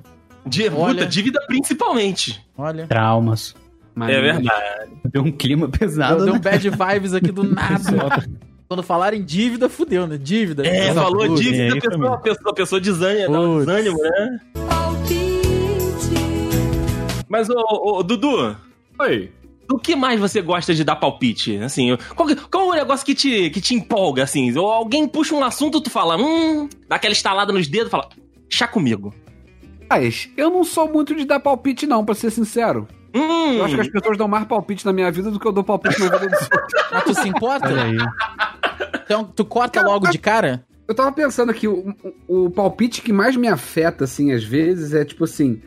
[0.77, 0.93] Olha.
[0.99, 2.41] puta, dívida principalmente.
[2.57, 2.87] Olha.
[2.87, 3.53] Traumas.
[3.93, 4.91] Mas- É verdade.
[5.11, 6.41] Deu um clima pesado, Deu um né?
[6.41, 8.23] bad vibes aqui do nada.
[8.67, 10.17] Quando falaram em dívida, fudeu, né?
[10.17, 10.67] Dívida.
[10.67, 11.41] É, Coisa falou puta.
[11.41, 14.39] dívida, é a pessoa, a pessoa, a pessoa desânimo, dá um desânimo, né?
[17.29, 18.57] Mas, ô, ô, Dudu,
[18.99, 19.31] Oi.
[19.67, 21.57] do que mais você gosta de dar palpite?
[21.57, 24.55] Assim, qual, qual é o negócio que te, que te empolga, assim?
[24.57, 28.09] Ou alguém puxa um assunto, tu fala, hum, dá aquela estalada nos dedos, fala,
[28.49, 29.13] chá comigo.
[29.89, 32.87] Mas eu não sou muito de dar palpite, não, pra ser sincero.
[33.17, 35.51] Hum, Eu acho que as pessoas dão mais palpite na minha vida do que eu
[35.51, 36.73] dou palpite na vida dos outros.
[36.91, 37.73] Mas tu se importa?
[39.05, 40.65] Então, tu corta logo de cara?
[40.87, 41.93] Eu tava pensando aqui, o,
[42.27, 45.61] o- o palpite que mais me afeta, assim, às vezes, é tipo assim.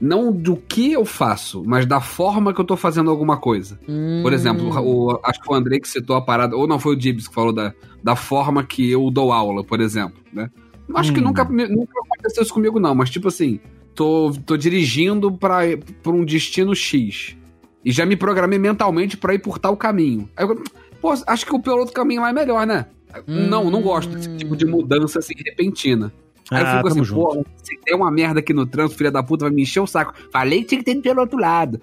[0.00, 3.78] Não do que eu faço, mas da forma que eu tô fazendo alguma coisa.
[3.84, 4.34] Por Hum.
[4.34, 7.28] exemplo, o- acho que o Andrei que citou a parada, ou não foi o Dibs
[7.28, 10.48] que falou da, da forma que eu dou aula, por exemplo, né?
[10.94, 11.24] Acho que Hum.
[11.24, 13.60] nunca, me- nunca aconteceu isso comigo, não, mas tipo assim,
[13.94, 15.60] tô, tô dirigindo pra,
[16.02, 17.36] pra um destino X.
[17.84, 20.28] E já me programei mentalmente pra ir por tal caminho.
[20.36, 20.62] Aí eu,
[21.00, 22.86] pô, acho que o pelo outro caminho lá é melhor, né?
[23.26, 23.48] Hum.
[23.48, 26.12] Não, não gosto desse tipo de mudança assim repentina.
[26.50, 27.22] Aí eu Ah, fico tamo assim, junto.
[27.36, 29.86] pô, se der uma merda aqui no trânsito, filha da puta, vai me encher o
[29.86, 30.12] saco.
[30.32, 31.80] Falei que tinha que ter ido pelo outro lado.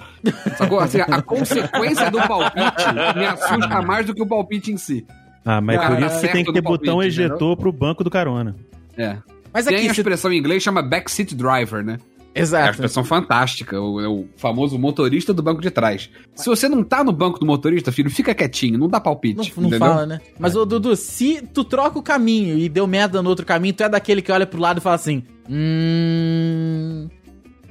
[0.57, 0.79] Sacou?
[0.79, 2.85] Assim, a consequência do palpite
[3.17, 5.05] me assusta mais do que o palpite em si.
[5.45, 7.25] Ah, mas Cara, por isso que certo tem que ter no palpite, botão entendeu?
[7.25, 8.55] ejetor pro banco do carona.
[8.97, 9.17] É.
[9.57, 9.99] Mas Tem aqui, a se...
[10.01, 11.97] expressão em inglês chama backseat driver, né?
[12.35, 12.69] É uma Exato.
[12.73, 16.07] expressão fantástica, o, é o famoso motorista do banco de trás.
[16.35, 19.51] Se você não tá no banco do motorista, filho, fica quietinho, não dá palpite.
[19.59, 20.21] Não, não fala, né?
[20.37, 23.81] Mas, ô Dudu, se tu troca o caminho e deu merda no outro caminho, tu
[23.81, 27.09] é daquele que olha pro lado e fala assim: Hum.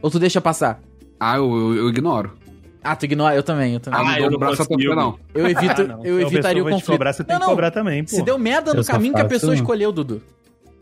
[0.02, 0.80] Ou tu deixa passar?
[1.18, 2.32] Ah, eu, eu- eu ignoro.
[2.82, 3.34] Ah, tu ignora?
[3.34, 3.98] Eu também, eu também.
[4.00, 4.94] Ah, Ah, não eu não braço a consigo.
[4.94, 5.18] torcer, não.
[5.34, 6.04] Eu evito, Ah, não.
[6.04, 6.86] eu Se a evitaria o conflito.
[6.92, 7.50] cobrar, você tem Não, que não.
[7.52, 8.10] cobrar também, pô.
[8.10, 10.22] Se deu merda no Eu caminho que a pessoa escolheu, Dudu.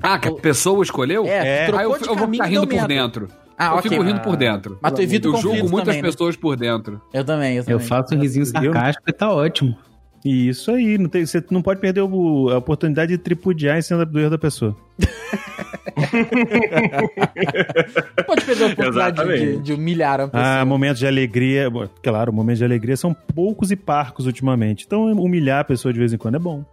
[0.05, 1.25] Ah, que a pessoa escolheu?
[1.27, 1.67] É, É.
[1.73, 3.29] Ah, eu, trocou de eu vou ficar e deu rindo por dentro.
[3.57, 3.91] Ah, eu ok.
[3.91, 4.79] fico rindo por dentro.
[4.83, 6.09] Mas tu evita o Eu julgo muitas também, né?
[6.11, 7.01] pessoas por dentro.
[7.13, 7.73] Eu também, eu também.
[7.73, 9.77] Eu faço um risinho sarcástico e tá ótimo.
[10.25, 13.83] E isso aí, não tem, você não pode perder o- a oportunidade de tripudiar em
[13.83, 14.75] cima do erro da pessoa.
[18.27, 20.61] Pode perder a oportunidade de, de humilhar a pessoa.
[20.61, 21.71] Ah, momentos de alegria.
[22.03, 24.85] Claro, momentos de alegria são poucos e parcos ultimamente.
[24.87, 26.65] Então, humilhar a pessoa de vez em quando é bom.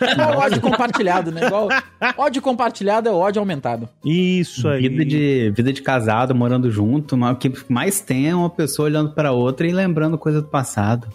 [0.00, 1.46] É igual ódio compartilhado, né?
[1.46, 1.68] Igual
[2.16, 3.88] ódio compartilhado é ódio aumentado.
[4.04, 4.88] Isso aí.
[4.88, 9.12] Vida de, vida de casado, morando junto, o que mais tem é uma pessoa olhando
[9.12, 11.08] pra outra e lembrando coisa do passado.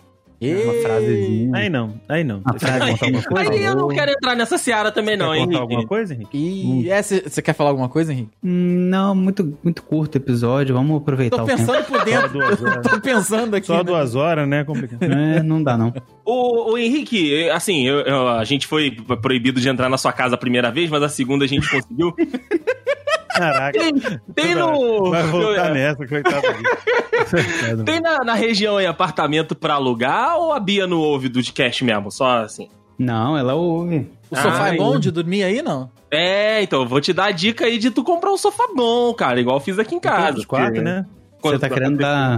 [0.54, 1.52] Uma frasezinha.
[1.56, 2.40] Aí não, aí não.
[2.40, 3.52] Uma Você quer frase alguma coisa?
[3.52, 5.56] Aí eu não quero entrar nessa seara também, não, Quer Henrique?
[5.58, 6.38] alguma coisa, Henrique?
[6.38, 8.32] E é, você quer falar alguma coisa, Henrique?
[8.44, 11.60] Hum, Não, muito, muito curto o episódio, vamos aproveitar Tô o tempo.
[11.60, 12.30] pensando por Só dentro.
[12.34, 12.88] duas horas.
[12.88, 13.68] Tô pensando aqui.
[13.68, 13.84] Só né?
[13.84, 14.64] duas horas, né?
[14.64, 15.04] Complicado.
[15.04, 15.94] É, não dá não.
[16.28, 18.90] O, o Henrique, assim, eu- eu- a gente foi
[19.22, 22.16] proibido de entrar na sua casa a primeira vez, mas a segunda a gente conseguiu.
[23.36, 23.80] Caraca.
[24.34, 25.10] Tem no.
[25.12, 26.42] Vai voltar nessa, coitado.
[27.30, 27.84] Coitado.
[27.86, 31.84] Tem na, na região aí apartamento pra alugar ou a Bia não ouve do podcast
[31.84, 32.12] mesmo?
[32.12, 32.70] Só assim.
[33.00, 34.10] Não, ela ouve.
[34.30, 34.76] O sofá Ai.
[34.76, 35.90] é bom de dormir aí, não?
[36.12, 39.14] É, então, eu vou te dar a dica aí de tu comprar um sofá bom,
[39.14, 40.38] cara, igual eu fiz aqui em casa.
[40.38, 41.06] Os quatro, né?
[41.42, 42.38] Quando- Você tá querendo dar.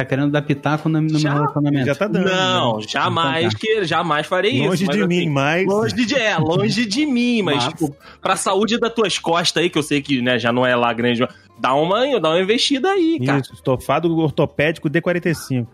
[0.00, 1.86] Tá querendo dar pitaco no, no Já- meu relacionamento.
[1.86, 2.24] Já tá dando.
[2.30, 2.84] Não, né?
[2.88, 4.86] jamais Então que jamais farei Longe isso.
[4.86, 5.66] mas de assim, mim, mas.
[5.66, 9.68] Longe de, é, longe de mim, mas, Mas- tipo, pra saúde das tuas costas aí,
[9.70, 11.26] que eu sei que né, já não é lá grande,
[11.58, 13.40] dá uma, dá uma investida aí, cara.
[13.40, 15.66] Isso, estofado ortopédico D45.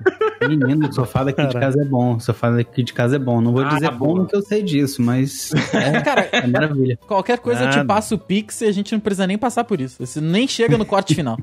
[0.48, 1.60] Menino, o sofá daqui de Caralho.
[1.72, 2.16] casa é bom.
[2.16, 3.40] O sofá daqui de casa é bom.
[3.40, 4.10] Não vou Ah, dizer boa.
[4.14, 6.98] como que eu sei disso, mas é, Cara, é maravilha.
[7.06, 7.86] qualquer coisa eu te Nada.
[7.86, 10.04] passo o Pix e a gente não precisa nem passar por isso.
[10.04, 11.38] Você nem chega no corte final.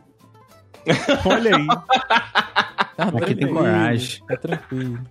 [1.25, 1.67] Olha aí.
[2.95, 4.21] Tá Aqui tem tranquilo, coragem.
[4.27, 4.99] Tá tranquilo.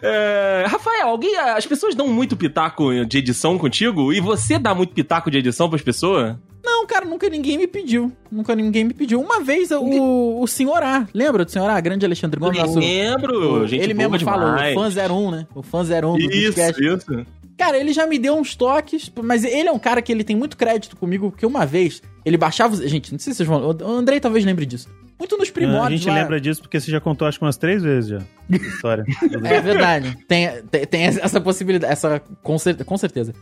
[0.00, 4.12] É, Rafael, alguém, as pessoas dão muito pitaco de edição contigo?
[4.12, 6.36] E você dá muito pitaco de edição pras pessoas?
[6.64, 8.12] Não, cara, nunca ninguém me pediu.
[8.30, 9.20] Nunca ninguém me pediu.
[9.20, 11.80] Uma vez o, o senhor A, lembra do senhor A?
[11.80, 12.78] Grande Alexandre Gomes, nosso.
[12.78, 14.76] Lembro, gente ele mesmo demais.
[14.76, 15.46] o fã 01, né?
[15.56, 16.84] O fã 01 do Isso, podcast.
[16.84, 17.26] isso.
[17.64, 20.34] Cara, ele já me deu uns toques, mas ele é um cara que ele tem
[20.34, 22.74] muito crédito comigo, porque uma vez ele baixava.
[22.74, 23.62] os- Gente, não sei se vocês vão.
[23.70, 24.88] O Andrei talvez lembre disso.
[25.18, 26.00] Muito nos a primórdios.
[26.00, 26.16] gente lá.
[26.20, 28.18] lembra disso porque você já contou acho que umas três vezes já.
[28.50, 29.04] História.
[29.44, 30.18] É verdade.
[30.26, 33.32] Tem, tem, tem essa possibilidade, essa com, cer- com certeza.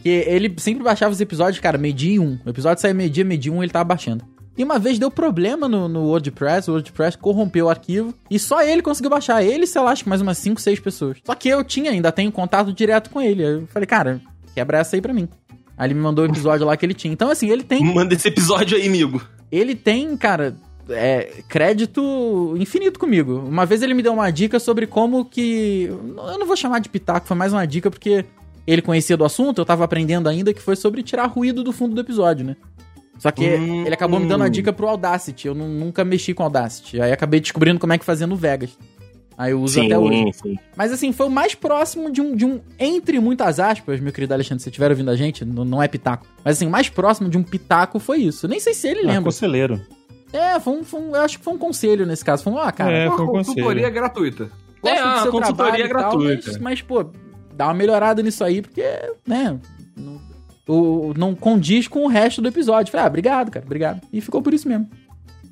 [0.00, 2.38] Que ele sempre baixava os episódios, cara, meio-dia e um.
[2.46, 4.24] O episódio saía meio-dia, meio-dia e um, ele tava baixando.
[4.56, 8.62] E uma vez deu problema no, no WordPress, o WordPress corrompeu o arquivo e só
[8.62, 9.42] ele conseguiu baixar.
[9.42, 11.18] Ele, sei lá, acho que mais umas 5, 6 pessoas.
[11.24, 13.42] Só que eu tinha, ainda tenho contato direto com ele.
[13.42, 14.20] Eu falei, cara,
[14.54, 15.28] quebra essa aí pra mim.
[15.76, 17.12] Aí ele me mandou o episódio lá que ele tinha.
[17.12, 19.20] Então, assim, ele tem Manda esse episódio aí, amigo.
[19.50, 20.54] ele tem, cara,
[20.88, 23.38] é, crédito infinito comigo.
[23.38, 25.86] Uma vez ele me deu uma dica sobre como que.
[25.90, 28.24] Eu não vou chamar de pitaco, foi mais uma dica porque
[28.66, 31.94] ele conhecia do assunto, eu tava aprendendo ainda, que foi sobre tirar ruído do fundo
[31.94, 32.56] do episódio, né?
[33.24, 33.86] Só que Hum.
[33.86, 35.46] ele acabou me dando a dica pro Audacity.
[35.48, 37.00] Eu nu- nunca mexi com Audacity.
[37.00, 38.76] Aí acabei descobrindo como é que fazia no Vegas.
[39.38, 40.30] Aí eu uso Sim, até hoje.
[40.34, 40.58] sim.
[40.76, 44.34] Mas assim, foi o mais próximo de um, de um entre muitas aspas, meu querido
[44.34, 46.26] Alexandre, se estiver ouvindo a gente, não, não é pitaco.
[46.44, 48.46] Mas assim, o mais próximo de um pitaco foi isso.
[48.46, 49.22] Nem sei se ele Ah, lembra.
[49.24, 49.80] conselheiro.
[50.30, 52.44] É, foi um, foi um- eu acho que foi um conselho nesse caso.
[52.44, 53.94] Foi um, ah, cara, É, Uma foi um consultoria conselho.
[53.94, 54.50] gratuita.
[54.82, 56.42] gosto É, do a seu consultoria e tal, gratuita.
[56.48, 57.06] mas, mas, pô,
[57.56, 58.82] dá uma melhorada nisso aí, porque,
[59.26, 59.58] né,
[59.96, 60.20] não,
[60.68, 62.90] o, não condiz com o resto do episódio.
[62.90, 64.00] Falei, ah, obrigado, cara, obrigado.
[64.12, 64.88] E ficou por isso mesmo.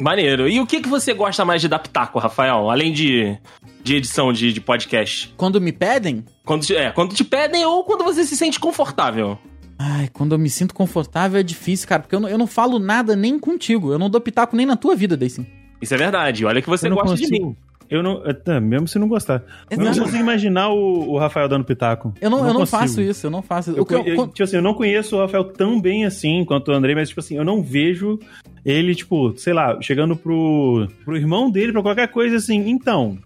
[0.01, 0.48] Maneiro.
[0.48, 2.70] E o que, que você gosta mais de dar pitaco, Rafael?
[2.70, 3.37] Além de,
[3.85, 5.33] de edição de, de podcast?
[5.37, 9.38] Quando me pedem, Quando, te- é, quando te pedem ou quando você se sente confortável?
[9.79, 12.79] ai, quando eu me sinto confortável é difícil, cara, porque eu não, eu não falo
[12.79, 13.92] nada nem contigo.
[13.92, 15.44] Eu não dou pitaco nem na tua vida, Daysim.
[15.81, 16.44] Isso é verdade.
[16.44, 17.46] Olha que você gosta de consigo.
[17.48, 17.57] mim.
[17.92, 18.22] Eu não.
[18.26, 19.42] é, tá, mesmo se não gostar.
[19.70, 22.12] Eu não consigo imaginar o, o Rafael dando pitaco.
[22.20, 22.78] Eu não, eu não consigo.
[22.78, 23.78] faço isso, eu não faço isso.
[23.81, 26.74] Eu, eu- eu- tipo assim, eu não conheço o Rafael tão bem assim quanto o
[26.74, 28.18] Andrei, mas, tipo assim, eu não vejo
[28.64, 33.18] ele, tipo, sei lá, chegando pro, pro irmão dele, pra qualquer coisa assim, então,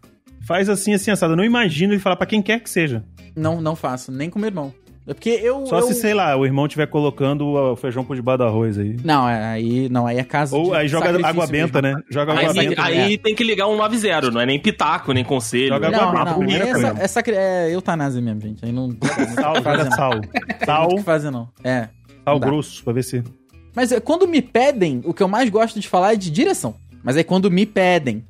[0.46, 1.33] faz assim, assim, assado.
[1.33, 3.05] Eu não imagino ele falar pra quem quer que seja.
[3.37, 4.72] não, não faço, nem com meu irmão.
[5.08, 5.64] É porque eu.
[5.66, 5.86] Só eu...
[5.86, 8.96] se, sei lá, o irmão estiver colocando o feijão por debaixo do arroz aí.
[9.04, 11.96] Não, é, aí, não, aí é caso Ou de aí joga água benta, mesmo.
[11.98, 12.04] né?
[12.10, 12.82] Joga Aí, água Aí- benta.
[12.82, 15.68] aí tem que ligar um 90, não é nem pitaco, nem conselho.
[15.68, 17.02] Joga Não, água não, benta, é, primeiro essa, mesmo.
[17.02, 17.34] é, sacri...
[17.36, 18.64] é eutanásia mesmo, gente.
[18.64, 18.90] Aí não.
[19.34, 20.14] Sal, joga sal.
[20.14, 21.48] Não tem Sal, o que fazer, não.
[21.62, 21.88] É.
[22.24, 22.46] sal dá.
[22.46, 23.22] grosso, pra ver se...
[23.76, 26.74] Mas é, quando me pedem, o que eu mais gosto de falar é de direção.
[27.04, 28.24] Mas aí quando me pedem,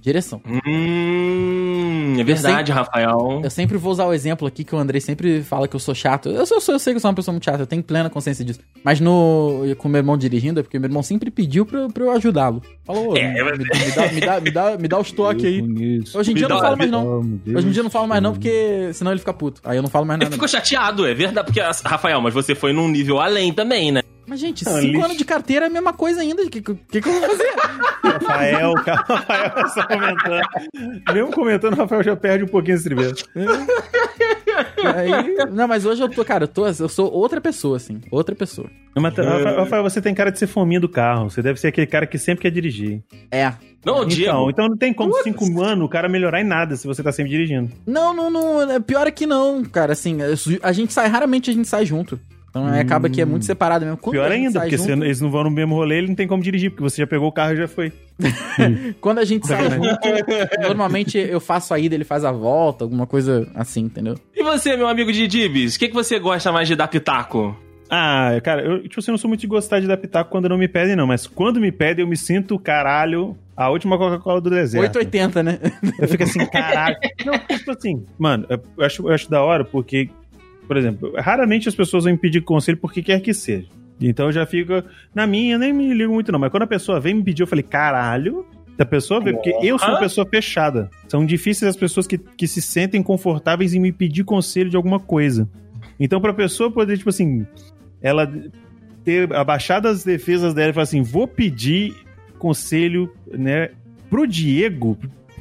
[0.00, 0.40] direção.
[0.46, 3.40] Hum, é verdade, Rafael.
[3.42, 5.94] Eu sempre vou usar o exemplo aqui que o Andrei sempre fala que eu sou
[5.94, 6.28] chato.
[6.28, 7.82] Eu, sou, eu, sou- eu sei que eu sou uma pessoa muito chata, eu tenho
[7.82, 8.60] plena consciência disso.
[8.84, 12.04] Mas no com meu irmão dirigindo, é porque meu irmão sempre pediu pra, eu- pra
[12.04, 12.62] eu ajudá-lo.
[12.84, 15.60] Falou, "Ô, É, me, me dá, me, dá, me, dá, me dá os toques aí.
[16.14, 17.18] Hoje em Me dia eu não falo mais não.
[17.54, 19.60] Hoje em dia eu não falo mais não, porque senão ele fica puto.
[19.64, 20.34] Aí eu não falo mais Ele nada.
[20.34, 21.46] ficou chateado, é verdade.
[21.46, 24.02] Porque, Rafael, mas você foi num nível além também, né?
[24.28, 25.04] Mas, gente, Ah, cinco lixo.
[25.04, 26.42] anos de carteira é a mesma coisa ainda.
[26.42, 27.48] O que, que, que eu vou fazer?
[28.04, 31.12] Rafael, cara, Rafael só comentando.
[31.14, 33.24] Mesmo comentando, o Rafael já perde um pouquinho esse tributo.
[34.94, 38.00] Aí, não, mas hoje eu tô, cara, eu, tô, eu sou outra pessoa, assim.
[38.10, 38.68] Outra pessoa.
[38.94, 41.30] Mas, Rafael, Rafael, você tem cara de ser fominha do carro.
[41.30, 43.02] Você deve ser aquele cara que sempre quer dirigir.
[43.30, 43.52] É.
[43.84, 44.50] Não, o Então, Diego.
[44.50, 47.30] então não tem como cinco anos o cara melhorar em nada se você tá sempre
[47.30, 47.70] dirigindo.
[47.86, 48.70] Não, não, não.
[48.70, 49.92] é Pior é que não, cara.
[49.92, 50.18] Assim,
[50.62, 52.18] a gente sai, raramente a gente sai junto.
[52.50, 53.98] Então aí acaba que é muito separado mesmo.
[53.98, 56.26] Quando Pior ainda, porque junto- se eles não vão no mesmo rolê, ele não tem
[56.26, 57.92] como dirigir, porque você já pegou o carro e já foi.
[59.00, 59.98] Quando a gente sai junto,
[60.62, 64.14] normalmente eu faço a ida, ele faz a volta, alguma coisa assim, entendeu?
[64.34, 67.56] E você, meu amigo de Dibs, o que, que você gosta mais de dar pitaco?
[67.90, 70.48] Ah, cara, eu, tipo, assim, eu não sou muito de gostar de dar pitaco quando
[70.48, 71.06] não me pedem, não.
[71.06, 74.96] Mas quando me pedem, eu me sinto, caralho, a última Coca-Cola do deserto.
[74.98, 75.58] 880, né?
[75.98, 76.96] Eu fico assim, caralho.
[77.24, 80.10] Não, tipo assim, mano, eu acho, eu acho da hora porque,
[80.68, 83.66] por exemplo, raramente as pessoas vão me pedir conselho por que quer que seja.
[84.00, 86.68] Então eu já fico, na minha, eu nem me ligo muito não, mas quando a
[86.68, 90.24] pessoa vem me pedir, eu falei, caralho, da pessoa ver, porque eu sou uma pessoa
[90.24, 90.88] fechada.
[91.08, 95.00] São difíceis as pessoas que, que se sentem confortáveis em me pedir conselho de alguma
[95.00, 95.48] coisa.
[95.98, 97.44] Então pra pessoa poder, tipo assim,
[98.00, 98.32] ela
[99.04, 101.96] ter abaixado as defesas dela e falar assim, vou pedir
[102.38, 103.70] conselho, né,
[104.08, 104.96] pro Diego,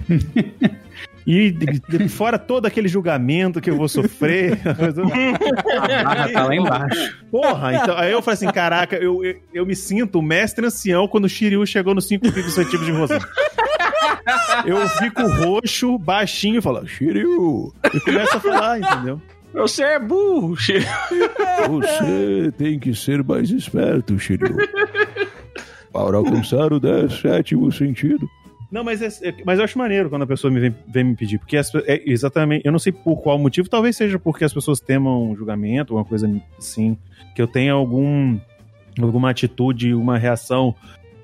[1.27, 4.57] e de- de- fora todo aquele julgamento que eu vou sofrer.
[4.65, 7.17] A barra tá lá embaixo.
[7.29, 11.07] Porra, então aí eu falei assim: caraca, eu, eu, eu me sinto o mestre ancião
[11.07, 13.19] quando o Shiryu chegou nos cinco tipos de rosé.
[14.65, 17.73] Eu fico roxo, baixinho e falo, Shiryu!
[17.93, 19.21] E começa a falar, entendeu?
[19.53, 20.55] Você é burro.
[21.67, 24.55] Você tem que ser mais esperto, Shiryu.
[25.91, 28.29] Para alcançar o 17 sentido.
[28.71, 31.15] Não, mas, é- é- mas eu acho maneiro quando a pessoa me vem, vem me
[31.15, 34.53] pedir, porque as é exatamente, eu não sei por qual motivo, talvez seja porque as
[34.53, 36.97] pessoas temam julgamento, uma coisa assim,
[37.35, 38.37] que eu tenha algum,
[39.01, 40.75] alguma atitude, uma reação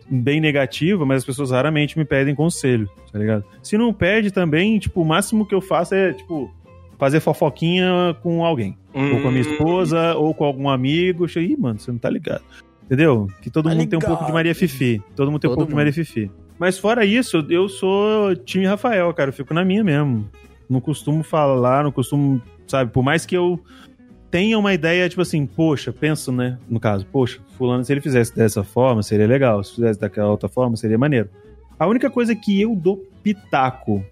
[0.10, 3.44] bem negativa, mas as pessoas raramente me pedem conselho, tá ligado?
[3.62, 6.50] Se não pede também, tipo, o máximo que eu faço é, tipo,
[6.98, 8.78] fazer fofoquinha com alguém.
[8.94, 11.26] Ou com a minha esposa, ou com algum amigo.
[11.26, 12.44] Ih, mano, você não tá ligado.
[12.86, 13.28] Entendeu?
[13.42, 14.34] Que todo Tá mundo tem um pouco de ligado.
[14.34, 15.02] Maria Fifi.
[15.16, 15.80] Todo mundo tem um Todo pouco de mundo.
[15.80, 16.30] Maria Fifi.
[16.60, 19.30] Mas fora isso, eu sou time Rafael, cara.
[19.30, 20.30] Eu fico na minha mesmo.
[20.70, 22.92] Não costumo falar, não costumo, sabe?
[22.92, 23.60] Por mais que eu
[24.32, 26.58] tenha uma ideia, tipo assim, poxa, penso, né?
[26.70, 29.64] No caso, poxa, fulano, se ele fizesse dessa forma, seria legal.
[29.64, 31.30] Se fizesse daquela outra forma, seria maneiro.
[31.78, 34.04] A única coisa que eu dou pitaco,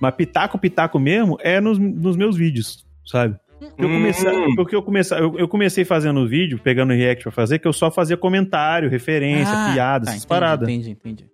[0.00, 3.36] mas pitaco, pitaco mesmo, é nos, nos meus vídeos, sabe?
[3.76, 4.54] Eu comecei, Hum.
[4.56, 7.90] porque eu comecei, eu, eu comecei fazendo vídeo, pegando react pra fazer, que eu só
[7.90, 10.68] fazia comentário, referência, Ah, piada, tá, essas entendi, paradas.
[10.68, 11.26] Entendi, entendi.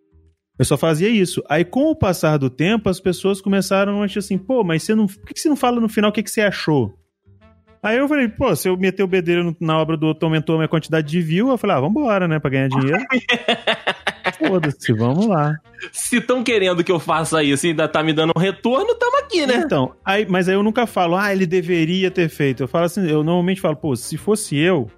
[0.59, 1.43] Eu só fazia isso.
[1.49, 4.95] Aí, com o passar do tempo, as pessoas começaram a achar assim, pô, mas você
[4.95, 5.07] não.
[5.07, 6.95] Por que você não fala no final o que, que você achou?
[7.83, 10.59] Aí eu falei, pô, se eu meter o bedelho na obra do outro, aumentou a
[10.59, 12.99] minha quantidade de view, eu falei, ah, vambora, né, pra ganhar dinheiro.
[14.39, 15.55] Foda-se, vamos lá.
[15.93, 19.19] Se estão querendo que eu faça isso e ainda tá me dando um retorno, tamo
[19.19, 19.63] aqui, né?
[19.65, 22.65] Então, aí, mas aí eu nunca falo, ah, ele deveria ter feito.
[22.65, 24.91] Eu falo assim, eu normalmente falo, pô, se fosse eu,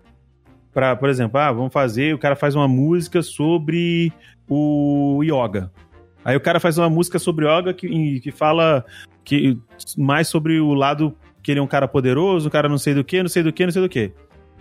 [0.73, 4.11] pra, por exemplo, ah, vamos fazer, o cara faz uma música sobre
[4.49, 5.71] o yoga.
[6.25, 8.85] Aí o cara faz uma música sobre yoga que, que fala
[9.25, 9.59] que,
[9.97, 13.05] mais sobre o lado que ele é um cara poderoso, um cara não sei do
[13.05, 14.13] que, não sei do que, não sei do que.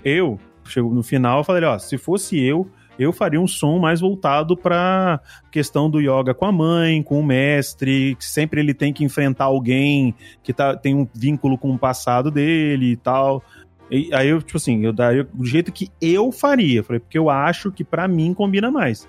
[0.03, 2.69] Eu, chego no final, falei, ó, se fosse eu,
[2.99, 5.19] eu faria um som mais voltado pra
[5.51, 9.45] questão do yoga com a mãe, com o mestre, que sempre ele tem que enfrentar
[9.45, 13.43] alguém que tá, tem um vínculo com o passado dele e tal.
[13.89, 16.83] E aí eu, tipo assim, eu daria do jeito que eu faria.
[16.83, 19.07] Falei, porque eu acho que pra mim combina mais.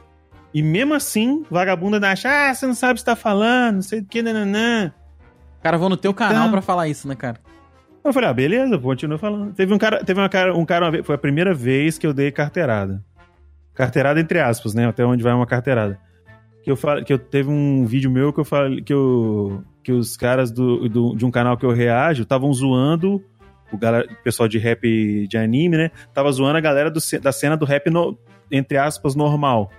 [0.53, 3.77] E mesmo assim, vagabundo ainda acha, ah, você não sabe o que você tá falando,
[3.77, 4.93] não sei o que, nananã.
[5.57, 7.39] Os caras vão no teu canal Então- pra falar isso, né, cara?
[8.05, 9.53] Eu falei, ah, beleza, continua falando.
[9.53, 12.07] Teve um cara, teve uma cara, um cara uma vez, foi a primeira vez que
[12.07, 13.05] eu dei carteirada.
[13.75, 14.87] Carteirada entre aspas, né?
[14.89, 15.99] Até onde vai uma carteirada.
[16.63, 19.93] Que eu falo, que eu teve um vídeo meu que eu falei que eu que
[19.93, 23.23] os caras do, do- de um canal que eu reajo estavam zoando
[23.73, 25.91] o galera, o pessoal de rap de anime, né?
[26.13, 28.19] Tava zoando a galera do da cena do rap no-
[28.51, 29.71] entre aspas normal.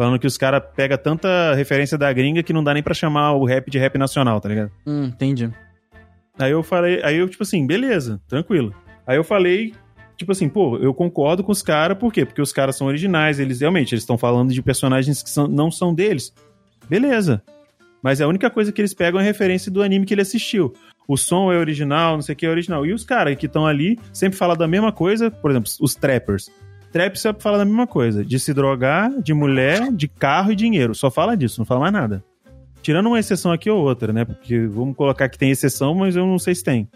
[0.00, 3.32] Falando que os caras pegam tanta referência da gringa que não dá nem pra chamar
[3.34, 4.70] o rap de rap nacional, tá ligado?
[4.86, 5.50] Hum, entendi.
[6.38, 8.74] Aí eu falei, aí eu, tipo assim, beleza, tranquilo.
[9.06, 9.74] Aí eu falei,
[10.16, 12.24] tipo assim, pô, eu concordo com os caras, por quê?
[12.24, 15.70] Porque os caras são originais, eles realmente, eles estão falando de personagens que são- não
[15.70, 16.32] são deles.
[16.88, 17.42] Beleza.
[18.02, 20.72] Mas a única coisa que eles pegam é referência do anime que ele assistiu.
[21.06, 22.86] O som é original, não sei o que é original.
[22.86, 26.50] E os caras que estão ali sempre falam da mesma coisa, por exemplo, os trappers.
[26.92, 30.94] Trap sempre fala da mesma coisa, de se drogar, de mulher, de carro e dinheiro.
[30.94, 32.24] Só fala disso, não fala mais nada.
[32.82, 34.24] Tirando uma exceção aqui ou outra, né?
[34.24, 36.88] Porque vamos colocar que tem exceção, mas eu não sei se tem.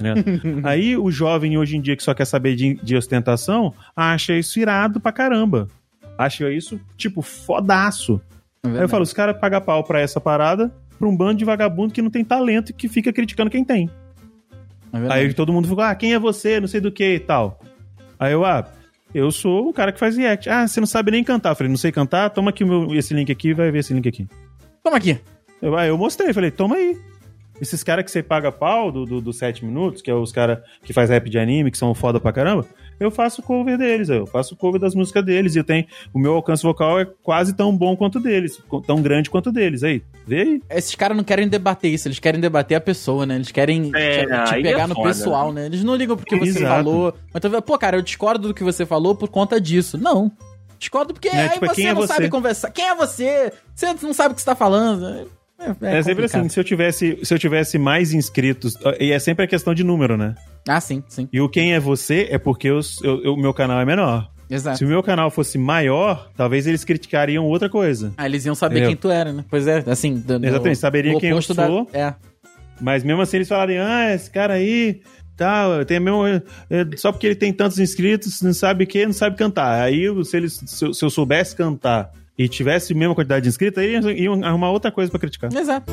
[0.00, 0.14] Né?
[0.64, 4.58] Aí o jovem hoje em dia que só quer saber de, de ostentação acha isso
[4.58, 5.68] irado pra caramba.
[6.16, 8.20] Acha isso, tipo, fodaço.
[8.64, 11.44] É Aí eu falo, os caras pagam pau pra essa parada pra um bando de
[11.44, 13.88] vagabundo que não tem talento e que fica criticando quem tem.
[14.92, 15.12] É.
[15.12, 16.58] Aí todo mundo ficou, ah, quem é você?
[16.58, 17.60] Não sei do que e tal.
[18.18, 18.66] Aí eu, ah,
[19.14, 20.48] eu sou o cara que faz react.
[20.48, 21.50] Ah, você não sabe nem cantar.
[21.50, 22.30] Eu falei, não sei cantar?
[22.30, 24.26] Toma aqui meu, esse link aqui, vai ver esse link aqui.
[24.82, 25.18] Toma aqui.
[25.60, 26.98] Eu, aí eu mostrei, falei, toma aí.
[27.60, 30.58] Esses caras que você paga pau do, do, do 7 minutos, que é os caras
[30.82, 32.64] que faz rap de anime, que são foda pra caramba,
[33.00, 35.54] eu faço cover deles, eu faço cover das músicas deles.
[35.54, 35.84] E eu tenho.
[36.12, 39.82] O meu alcance vocal é quase tão bom quanto deles, tão grande quanto deles.
[39.84, 40.62] Aí, vê aí.
[40.70, 43.36] Esses caras não querem debater isso, eles querem debater a pessoa, né?
[43.36, 45.66] Eles querem É, te, te aí pegar é no foda, pessoal, né?
[45.66, 46.66] Eles não ligam porque você Exato.
[46.66, 47.14] falou.
[47.32, 49.96] Mas tu vê, pô, cara, eu discordo do que você falou por conta disso.
[49.98, 50.30] Não.
[50.78, 52.12] Discordo porque Né, aí tipo, você quem é não você?
[52.14, 52.70] sabe conversar.
[52.70, 53.52] Quem é você?
[53.74, 55.04] Você não sabe o que você tá falando.
[55.06, 55.24] É,
[55.60, 56.24] É, sempre complicado.
[56.40, 59.82] assim, se eu tivesse, se eu tivesse mais inscritos, e é sempre a questão de
[59.82, 60.36] número, né?
[60.68, 61.28] Ah, sim, sim.
[61.32, 64.30] E o quem é você é porque eu- eu- eu- o meu canal é menor.
[64.50, 64.78] Exato.
[64.78, 68.12] Se o meu canal fosse maior, talvez eles criticariam outra coisa.
[68.16, 68.90] Ah, eles iam saber Entendeu?
[68.90, 69.44] quem tu era, né?
[69.50, 70.14] Pois é, assim.
[70.14, 71.88] do- do- Exatamente, saberia quem eu oposto da- sou.
[71.92, 72.14] É.
[72.80, 75.00] Mas mesmo assim eles falarem, ah, esse cara aí,
[75.36, 76.42] tal, tem mesmo, é,
[76.96, 79.82] só porque ele tem tantos inscritos, não sabe o que, não sabe cantar.
[79.82, 83.48] Aí se, eles, se, eu- se eu soubesse cantar e tivesse a mesma quantidade de
[83.48, 85.52] inscritos, aí iam, iam arrumar outra coisa pra criticar.
[85.54, 85.92] Exato.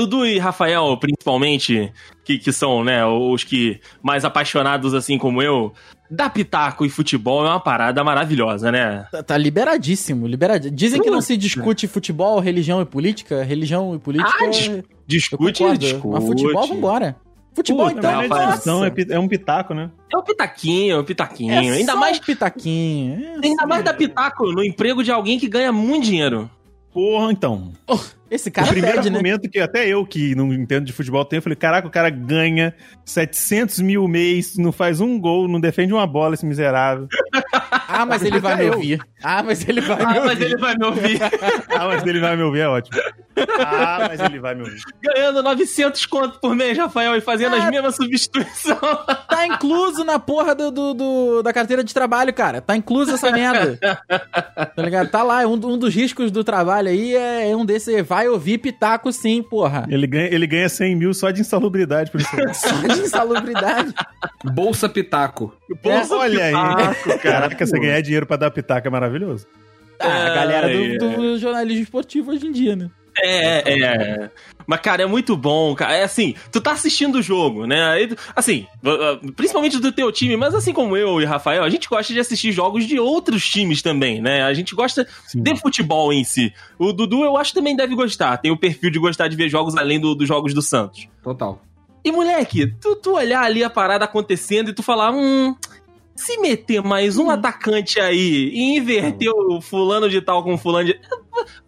[0.00, 1.92] Dudu e Rafael, principalmente,
[2.24, 5.72] que, que são, né, os que mais apaixonados assim como eu,
[6.10, 9.06] da pitaco e futebol é uma parada maravilhosa, né?
[9.12, 10.76] Tá, tá liberadíssimo, liberadíssimo.
[10.76, 13.42] Dizem que não se discute futebol, religião e política.
[13.44, 14.30] Religião e política.
[14.42, 15.78] Ah, dis- eu Discute, concordo.
[15.78, 16.08] discute.
[16.14, 17.16] Mas futebol, vambora.
[17.52, 19.90] Futebol, Puta, então, é é, é um pitaco, né?
[20.12, 21.52] É um pitaquinho, é um pitaquinho.
[21.52, 23.24] É ainda só mais, um pitaquinho.
[23.24, 26.48] É ainda só- mais da pitaco no emprego de alguém que ganha muito dinheiro.
[26.92, 27.72] Porra, então.
[28.30, 29.16] Esse o cara primeiro pede, né?
[29.16, 32.10] argumento que até eu, que não entendo de futebol, tenho, eu falei, caraca, o cara
[32.10, 32.74] ganha
[33.04, 37.08] 700 mil mês, não faz um gol, não defende uma bola, esse miserável.
[37.92, 39.00] Ah, mas ele vai me ouvir.
[39.22, 40.44] Ah, mas ele vai me Ah, mas ouvir.
[40.44, 41.20] ele vai me ouvir.
[41.80, 43.00] Ah, mas ele vai me ouvir, é ótimo.
[43.58, 44.80] Ah, mas ele vai me ouvir.
[45.02, 47.58] Ganhando 900 conto por mês, Rafael, e fazendo Ah.
[47.64, 48.78] as mesmas substituições.
[49.28, 52.60] Tá incluso na porra do, do- do- da carteira de trabalho, cara.
[52.60, 53.78] Tá incluso essa merda.
[54.76, 55.08] tá ligado?
[55.10, 55.46] Tá lá.
[55.46, 58.02] Um, um dos riscos do trabalho aí é, é um desse.
[58.02, 59.86] Vai ouvir pitaco sim, porra.
[59.88, 62.30] Ele ganha, ele ganha 100 mil só de insalubridade por isso.
[62.52, 63.94] Só de insalubridade.
[64.44, 65.54] Bolsa Pitaco.
[65.82, 66.52] Pô, olha aí.
[66.52, 67.18] pitaco, cara.
[67.18, 69.46] Caraca, você ganhar dinheiro pra dar pitaco é maravilhoso.
[69.98, 72.90] Ah, a galera do, do jornalismo esportivo hoje em dia, né?
[73.22, 74.30] É, é.
[74.66, 75.94] Mas, cara, é muito bom, cara.
[75.94, 77.82] É assim, tu tá assistindo o jogo, né?
[77.90, 78.66] Aí, Assim,
[79.36, 82.52] principalmente do teu time, mas assim como eu e Rafael, a gente gosta de assistir
[82.52, 84.42] jogos de outros times também, né?
[84.44, 85.42] A gente gosta Sim.
[85.42, 86.52] de futebol em si.
[86.78, 88.36] O Dudu, eu acho, também deve gostar.
[88.38, 91.06] Tem o perfil de gostar de ver jogos além do- dos jogos do Santos.
[91.22, 91.60] Total.
[92.04, 95.54] E, moleque, tu, tu olhar ali a parada acontecendo e tu falar, hum.
[96.16, 100.88] Se meter mais um atacante aí e inverter o fulano de tal com o fulano
[100.88, 101.00] de.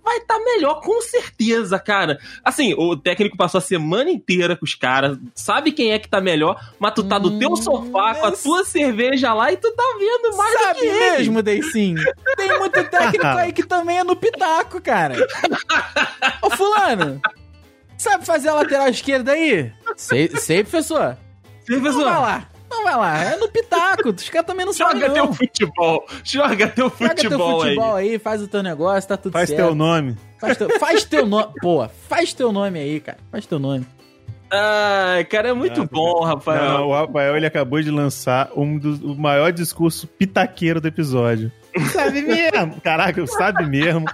[0.04, 2.18] Vai estar melhor, com certeza, cara.
[2.44, 6.20] Assim, o técnico passou a semana inteira com os caras, sabe quem é que tá
[6.20, 9.72] melhor, mas tu tá do teu Hum, sofá com a tua cerveja lá e tu
[9.74, 10.98] tá vendo mais do Sabe que ele.
[10.98, 12.02] mesmo, Deicinho?
[12.36, 15.14] Tem muito técnico aí que também é no pitaco, cara.
[16.42, 17.22] Ô, fulano,
[18.02, 19.72] sabe fazer a lateral esquerda aí?
[19.96, 21.16] Sei, sei professor.
[21.66, 22.48] Sim, Não vai lá.
[22.70, 23.24] Não vai lá.
[23.24, 24.08] É no pitaco.
[24.10, 26.06] Os caras também não sabem, Joga teu futebol.
[26.24, 27.68] Joga teu Joga teu futebol, aí.
[27.74, 28.18] futebol aí.
[28.18, 29.60] faz o teu negócio, tá tudo Faz certo.
[29.62, 30.16] teu nome.
[30.40, 31.52] Faz teu, faz teu nome.
[31.60, 33.18] Pô, faz teu nome aí, cara.
[33.30, 33.86] Faz teu nome.
[34.50, 36.64] Ai, cara, é muito Ah, bom, Rafael.
[36.64, 41.50] Não, o Rafael ele acabou de lançar um dos, o maior discurso pitaqueiro do episódio.
[41.92, 42.80] Sabe mesmo?
[42.82, 44.04] Caraca, sabe mesmo.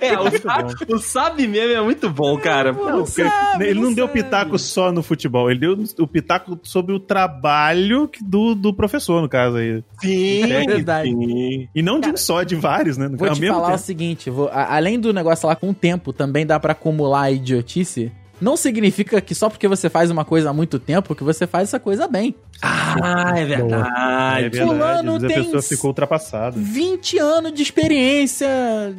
[0.00, 2.72] É, o Muito sabe, o sabe mesmo é muito bom, cara.
[2.72, 6.58] Não, porque sabe, ele não não deu pitaco só no futebol, ele deu o pitaco
[6.62, 9.82] sobre o trabalho do, do professor, no caso aí.
[10.00, 11.08] Sim, É verdade.
[11.08, 11.68] sim.
[11.74, 13.08] E não de um só, de vários, né?
[13.08, 13.82] No Vou te mesmo falar o tempo.
[13.82, 17.30] seguinte: vou- a- além do negócio lá com o tempo, também dá pra acumular a
[17.30, 18.12] idiotice.
[18.40, 21.68] Não significa que só porque você faz uma coisa há muito tempo que você faz
[21.70, 22.34] essa coisa bem.
[22.60, 24.48] Ah, é É verdade.
[24.50, 26.54] verdade, Fulano tem a pessoa ficou ultrapassada.
[26.58, 28.46] 20 anos de experiência.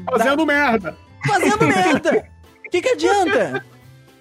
[0.09, 0.91] Fazendo merda.
[0.91, 2.25] da- fazendo merda.
[2.65, 3.63] O que, que adianta?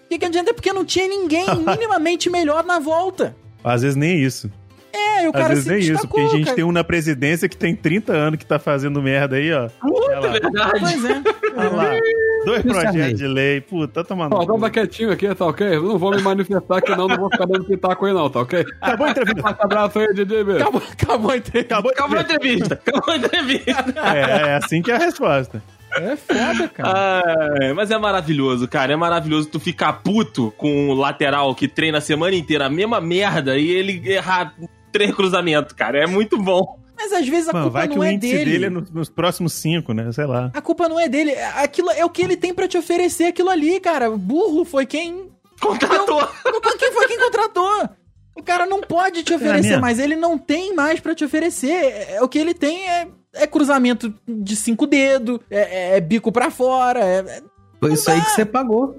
[0.05, 0.51] O que, que adianta?
[0.51, 3.35] É porque não tinha ninguém minimamente melhor na volta.
[3.65, 4.51] Às vezes nem isso.
[4.97, 6.57] É, o Às cara vezes se nem isso, porque a gente cara.
[6.57, 9.69] tem um na presidência que tem 30 anos que tá fazendo merda aí, ó.
[9.83, 10.81] Olha lá, Verdade.
[10.81, 11.23] Pois é.
[11.57, 11.91] olha lá.
[12.45, 13.15] Dois Isso é projetos lei.
[13.15, 13.61] de lei.
[13.61, 14.35] Puta, tá tomando.
[14.35, 15.67] Ó, tá quietinho aqui, tá ok?
[15.67, 18.41] Eu não vou me manifestar aqui não, não vou ficar dando pitaco aí não, tá
[18.41, 18.65] ok?
[18.81, 19.43] Acabou a entrevista.
[19.43, 20.57] Um abraço aí, DJ B.
[20.57, 21.75] Acabou, acabou a entrevista.
[21.75, 22.75] Acabou, Acabou a entrevista.
[22.75, 23.95] Acabou a entrevista.
[24.15, 25.61] É, é assim que é a resposta.
[25.93, 27.23] É foda, cara.
[27.61, 28.93] Ai, mas é maravilhoso, cara.
[28.93, 33.01] É maravilhoso tu ficar puto com o lateral que treina a semana inteira a mesma
[33.01, 34.55] merda e ele errar
[34.97, 35.99] três cruzamentos, cara.
[36.03, 36.79] É muito bom.
[36.97, 38.51] Mas às vezes a Mano, culpa vai que não o é índice dele.
[38.53, 40.11] dele é no- nos próximos cinco, né?
[40.13, 40.51] Sei lá.
[40.55, 41.33] A culpa não é dele.
[41.57, 44.11] Aquilo é o que ele tem pra te oferecer aquilo ali, cara.
[44.11, 45.31] Burro foi quem.
[45.61, 46.27] Contratou.
[46.79, 47.89] Quem foi quem contratou?
[48.35, 49.81] O cara não pode te oferecer minha.
[49.81, 49.99] mais.
[49.99, 51.71] Ele não tem mais pra te oferecer.
[51.73, 56.51] É- O que ele tem é, é cruzamento de cinco dedos, é, é bico pra
[56.51, 57.01] fora.
[57.05, 57.43] É,
[57.81, 58.99] Foi isso aí que você pagou.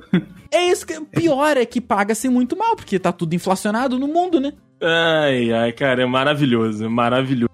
[0.51, 0.99] é isso que.
[1.01, 4.53] Pior é que paga-se muito mal, porque tá tudo inflacionado no mundo, né?
[4.81, 6.85] Ai, ai, cara, é maravilhoso.
[6.85, 7.49] é Maravilhoso.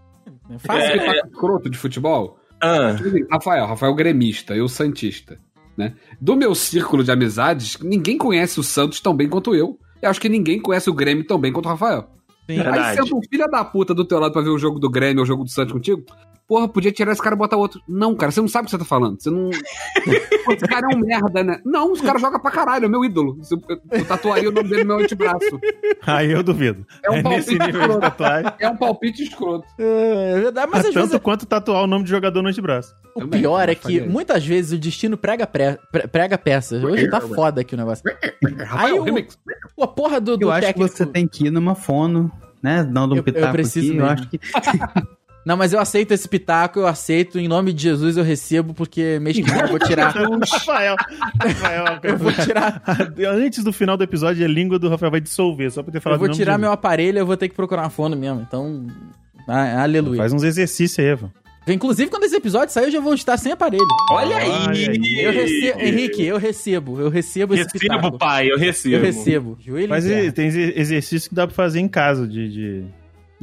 [0.50, 0.96] É Faz fácil.
[1.02, 2.40] um pitaco escroto de futebol.
[2.62, 2.96] Ah,
[3.32, 5.38] Rafael, Rafael gremista, eu santista,
[5.78, 5.96] né?
[6.22, 9.78] Do meu círculo de amizades, ninguém conhece o Santos tão bem quanto eu.
[10.02, 12.10] Eu acho que ninguém conhece o Grêmio tão bem quanto o Rafael.
[12.50, 12.56] Sim.
[12.58, 12.80] Verdade.
[12.80, 15.20] Aí senta um filho da puta do teu lado pra ver o jogo do Grêmio
[15.20, 16.04] ou o jogo do Santos contigo.
[16.54, 17.82] Porra, podia tirar esse cara e botar outro.
[17.90, 19.20] Não, cara, você não sabe o que você tá falando.
[19.20, 19.50] Você não.
[20.46, 21.60] Pô, esse cara é um merda, né?
[21.66, 23.40] Não, os caras jogam pra caralho, é meu ídolo.
[23.50, 23.60] Eu,
[23.98, 25.60] eu tatuaria o nome dele no meu antebraço.
[26.06, 26.86] Aí eu duvido.
[27.04, 28.00] É um É nesse palpite escroto.
[28.02, 28.54] tatuagem.
[28.60, 29.66] É um palpite escroto.
[29.80, 32.94] É verdade, mas às Tanto vezes quanto tatuar o nome de jogador no antebraço.
[33.16, 36.84] o Também, pior é eu que muitas vezes o destino prega, pre- pre- prega peças.
[36.84, 38.04] Hoje tá foda aqui o negócio.
[38.70, 39.40] Aí o- remix.
[39.76, 40.88] Pô, a porra do, do Eu acho técnico.
[40.92, 42.32] que você tem que ir numa fono,
[42.62, 42.84] né?
[42.84, 43.98] Dando um Eu- eu pitaco preciso aqui.
[44.00, 44.40] Eu acho que
[45.46, 47.38] Não, mas eu aceito esse pitaco, eu aceito.
[47.38, 50.14] Em nome de Jesus eu recebo, porque mês que vem eu vou tirar.
[50.16, 50.96] Rafael.
[51.42, 51.86] Rafael.
[52.04, 52.82] eu vou tirar.
[53.28, 56.22] Antes do final do episódio, a língua do Rafael vai dissolver, só pra ter falado
[56.22, 58.42] Eu vou tirar de meu aparelho, eu vou ter que procurar uma fono mesmo.
[58.48, 58.88] Então.
[59.48, 60.18] ah, aleluia.
[60.18, 61.30] Faz uns exercícios aí, Evan.
[61.66, 63.86] Inclusive, quando esse episódio sair, eu já vou estar sem aparelho.
[64.12, 64.50] olha aí.
[64.50, 65.20] Olha aí.
[65.24, 65.80] Eu recebo.
[65.82, 67.00] Henrique, eu recebo.
[67.00, 68.18] Eu recebo esse Recebo, pitaco.
[68.18, 68.96] pai, eu recebo.
[68.96, 69.58] Eu recebo.
[69.62, 72.84] Joelho Mas e- tem exer- exercício que dá pra fazer em casa de, de,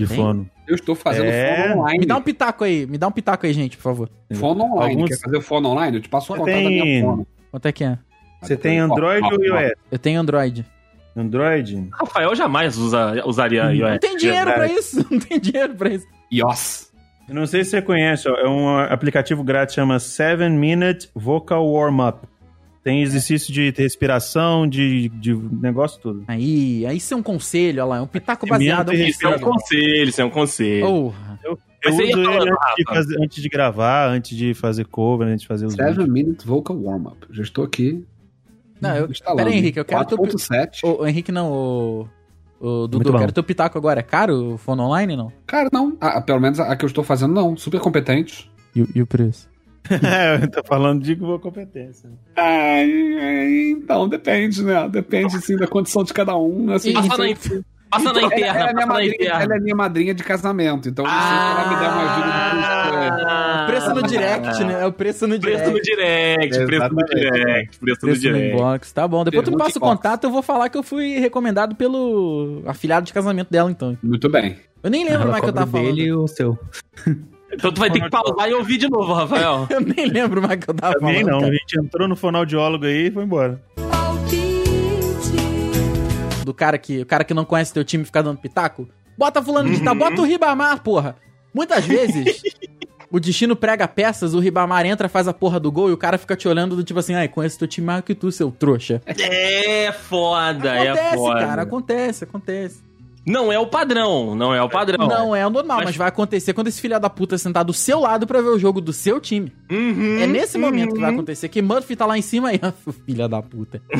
[0.00, 0.16] de Tem?
[0.16, 0.50] fono.
[0.66, 1.62] Eu estou fazendo É.
[1.68, 1.98] fono online.
[2.00, 2.86] Me dá um pitaco aí.
[2.86, 4.10] Me dá um pitaco aí, gente, por favor.
[4.34, 4.94] Fono online.
[4.94, 5.96] Alguns- Quer fazer fono online?
[5.96, 7.26] Eu te passo o contato da minha fono.
[7.50, 7.98] Quanto é que é?
[8.42, 9.72] Você tem Android ou iOS?
[9.90, 10.64] Eu tenho Android.
[11.16, 11.88] Android?
[11.92, 13.98] Rafael jamais usa, usaria Não iOS.
[14.00, 14.78] tem dinheiro pra verdade.
[14.78, 15.06] isso.
[15.10, 16.06] Não tem dinheiro pra isso.
[16.32, 16.90] Yos.
[17.28, 21.64] Eu não sei se você conhece, ó, é um aplicativo grátis chama 7 Minute Vocal
[21.64, 22.26] Warm Up.
[22.82, 26.24] Tem exercício de respiração, de, de negócio tudo.
[26.26, 27.96] Aí, aí isso é um conselho, olha lá.
[27.98, 30.86] É um pitaco baseado em Isso é um conselho, isso é um conselho.
[30.86, 31.38] Porra.
[31.82, 32.20] Eu ia uso ele
[32.50, 35.96] antes de, fazer- antes de gravar, antes de fazer cover, antes de fazer os vídeos.
[35.96, 37.26] 7 Minute Vocal Warm-Up.
[37.30, 38.04] Já estou aqui.
[38.80, 39.08] Não, eu.
[39.08, 40.16] Pera aí, Henrique, eu quero teu.
[40.18, 40.80] 4.7.
[40.84, 42.08] Ô, ô, Henrique, não, o.
[42.62, 44.00] O Dudu, eu quero teu pitaco agora.
[44.00, 45.32] É caro o fone online, não?
[45.46, 45.96] Cara, não.
[46.00, 47.56] Ah, pelo menos a que eu estou fazendo, não.
[47.56, 48.50] Super competente.
[48.74, 49.48] E, o- e o preço?
[49.90, 52.10] é, eu tô falando de boa competência.
[52.36, 54.88] Ai, então, depende, né?
[54.88, 56.72] Depende, sim, da condição de cada um.
[56.72, 60.14] Assim, Passa então- na, Passa na interna, ela, é minha madrinha, ela é minha madrinha
[60.14, 63.26] de casamento, então eu não sei se ela me der uma ajuda de custo.
[63.26, 63.66] é.
[63.66, 64.82] Preço no direct, né?
[64.82, 65.58] É o preço no direct.
[65.62, 68.54] Preço no direct, preço no direct, preço no Preço no direct.
[68.54, 69.24] inbox, tá bom.
[69.24, 73.06] Depois tu Pergunta passa o contato, eu vou falar que eu fui recomendado pelo afilhado
[73.06, 73.98] de casamento dela, então.
[74.00, 74.56] Muito bem.
[74.84, 75.86] Eu nem lembro Ela mais o que eu tava falando.
[75.86, 76.56] dele e o seu.
[77.52, 79.66] Então tu vai ter que pausar e ouvir de novo, Rafael.
[79.70, 81.30] Eu nem lembro mais o que eu tava Também falando.
[81.30, 81.52] não, a cara.
[81.54, 83.60] gente entrou no fonoaudiólogo aí e foi embora.
[86.44, 88.88] Do cara que, o cara que não conhece teu time ficar dando pitaco.
[89.16, 91.16] Bota fulano de tal, bota o Ribamar, porra.
[91.52, 92.42] Muitas vezes,
[93.10, 96.16] o destino prega peças, o Ribamar entra, faz a porra do gol e o cara
[96.16, 99.02] fica te olhando do tipo assim, ai, conheço teu time mais que tu, seu trouxa.
[99.06, 101.40] É foda, é Acontece, foda.
[101.40, 102.82] cara, acontece, acontece.
[103.26, 105.06] Não é o padrão, não é o padrão.
[105.06, 105.86] Não é o normal, mas...
[105.88, 108.58] Mas- vai acontecer quando esse filho da puta sentar do seu lado pra ver o
[108.58, 109.52] jogo do seu time.
[109.70, 111.16] Uhum, É nesse momento que vai uhum.
[111.16, 112.60] acontecer, que Murphy tá lá em cima e...
[113.06, 113.80] filha da puta.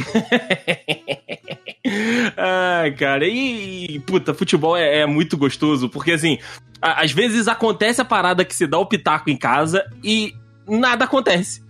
[2.36, 6.38] Ai, cara, e, e, puta, futebol é, é muito gostoso, porque assim,
[6.80, 10.32] a- às vezes acontece a parada que se dá o pitaco em casa e
[10.68, 11.62] nada acontece.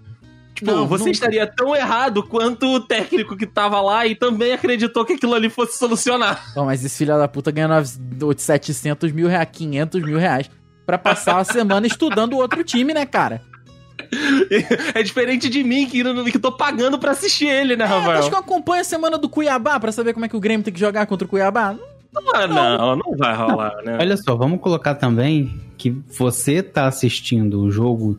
[0.61, 4.53] Tipo, Não, você não- estaria tão errado quanto o técnico que tava lá e também
[4.53, 6.53] acreditou que aquilo ali fosse solucionar.
[6.55, 10.51] Não, mas esse filho da puta ganha 900, 700 mil reais, 500 mil reais
[10.85, 13.41] pra passar a semana estudando o outro time, né, cara?
[14.95, 18.01] É diferente de mim, que, não- que tô pagando pra assistir ele, né, É, acho
[18.03, 18.33] que Rafael?
[18.33, 20.81] eu acompanho a semana do Cuiabá pra saber como é que o Grêmio tem que
[20.81, 21.75] jogar contra o Cuiabá.
[22.35, 23.97] Ah, não, não vai rolar, né?
[24.01, 28.19] Olha só, vamos colocar também que você tá assistindo o jogo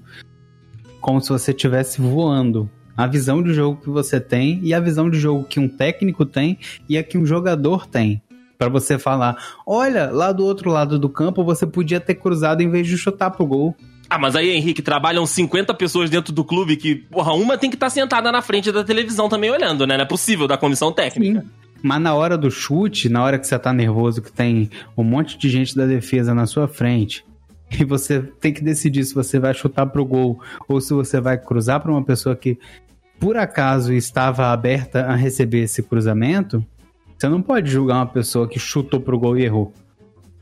[1.02, 2.70] como se você estivesse voando.
[2.96, 6.26] A visão de jogo que você tem e a visão de jogo que um técnico
[6.26, 8.22] tem e a que um jogador tem.
[8.58, 9.36] Pra você falar,
[9.66, 13.32] olha, lá do outro lado do campo você podia ter cruzado em vez de chutar
[13.32, 13.76] pro gol.
[14.08, 17.76] Ah, mas aí, Henrique, trabalham 50 pessoas dentro do clube que, porra, uma tem que
[17.76, 19.96] estar sentada na frente da televisão também olhando, né?
[19.96, 21.42] Não é possível da comissão técnica.
[21.42, 21.48] Sim.
[21.82, 25.38] Mas na hora do chute, na hora que você tá nervoso, que tem um monte
[25.38, 27.26] de gente da defesa na sua frente,
[27.80, 31.38] e você tem que decidir se você vai chutar pro gol ou se você vai
[31.38, 32.58] cruzar pra uma pessoa que
[33.20, 36.66] por acaso estava aberta a receber esse cruzamento,
[37.18, 39.72] você não pode julgar uma pessoa que chutou pro gol e errou.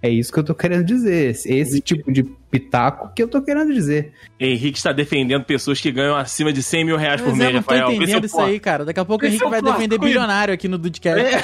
[0.01, 1.31] É isso que eu tô querendo dizer.
[1.45, 4.13] Esse tipo de pitaco que eu tô querendo dizer.
[4.39, 7.63] Henrique está defendendo pessoas que ganham acima de 100 mil reais por mês, eu não
[7.63, 7.91] tô Rafael.
[7.91, 8.85] Entendendo eu isso aí, cara.
[8.85, 11.43] Daqui a pouco o Henrique é vai defender bilionário aqui no Dudcast.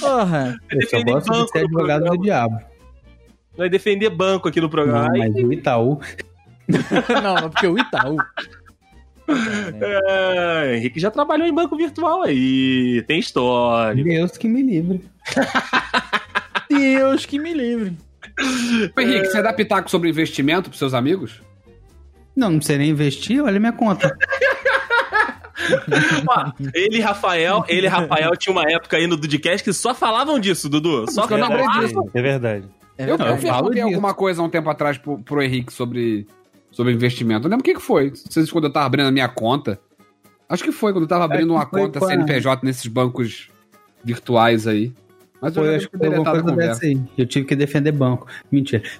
[0.00, 0.58] Porra.
[0.72, 2.69] Eu só gosto de ser advogado do diabo.
[3.56, 5.08] Vai defender banco aqui no programa.
[5.08, 6.00] Não, mas o Itaú
[7.22, 8.16] não, não, porque o Itaú.
[9.28, 13.02] é, Henrique já trabalhou em banco virtual aí.
[13.06, 14.02] Tem história.
[14.02, 15.04] Deus que me livre.
[16.68, 17.96] Deus que me livre.
[18.96, 21.42] Ô, Henrique, você dá pitaco sobre investimento pros seus amigos?
[22.34, 24.16] Não, não sei nem investir, olha minha conta.
[26.74, 30.38] Ele e Rafael, ele e Rafael tinha uma época aí no Dudcast que só falavam
[30.38, 31.10] disso, Dudu.
[31.10, 32.10] Só Porque eu não falavam- acredito.
[32.14, 32.64] É verdade.
[32.98, 33.30] É Eu, verdade.
[33.46, 33.86] eu perguntei disso.
[33.94, 36.26] alguma coisa há um tempo atrás pro, pro Henrique sobre,
[36.70, 37.46] sobre investimento.
[37.46, 38.10] Eu lembro o que, que foi.
[38.10, 39.78] Vocês quando eu tava abrindo a minha conta.
[40.48, 43.48] Acho que foi quando eu tava abrindo Acho uma que conta a- CNPJ nesses bancos
[44.04, 44.92] virtuais aí.
[45.40, 47.00] Mas eu acho que foi alguma coisa dessa aí.
[47.16, 48.26] Eu tive que defender banco.
[48.52, 48.82] Mentira.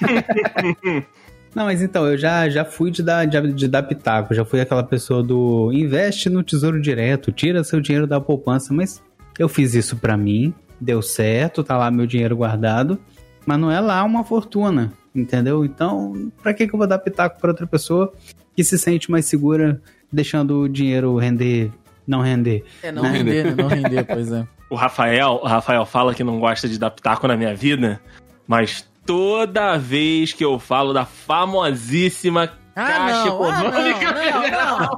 [1.56, 4.34] Não, mas então, eu já, já fui de dar, de, de dar pitaco.
[4.34, 8.74] Já fui aquela pessoa do investe no tesouro direto, tira seu dinheiro da poupança.
[8.74, 9.02] Mas
[9.38, 13.00] eu fiz isso pra mim, deu certo, tá lá meu dinheiro guardado.
[13.46, 15.64] Mas não é lá uma fortuna, entendeu?
[15.64, 18.12] Então, pra que, que eu vou dar pitaco pra outra pessoa
[18.54, 19.80] que se sente mais segura
[20.12, 21.70] deixando o dinheiro render,
[22.06, 22.64] não render?
[22.82, 23.54] É, não render, né?
[23.56, 24.46] Não render, pois é.
[24.68, 28.00] O Rafael, o Rafael fala que não gosta de dar pitaco na minha vida,
[28.48, 34.12] mas toda vez que eu falo da famosíssima Ah, caixa não, ah, não, econômica.
[34.12, 34.78] não, não.
[34.78, 34.90] Não,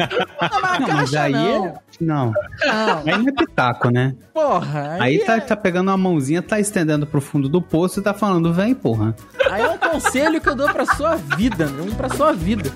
[0.63, 1.67] mas Não, mas aí não.
[1.67, 1.75] é.
[2.01, 4.15] Não, Não, aí não é pitaco, né?
[4.33, 4.97] porra.
[5.01, 8.15] Aí tá, é- tá pegando uma mãozinha, tá estendendo pro fundo do poço e tá
[8.15, 9.15] falando, vem, porra.
[9.51, 12.71] Aí é um conselho que eu dou pra sua vida, um pra sua vida.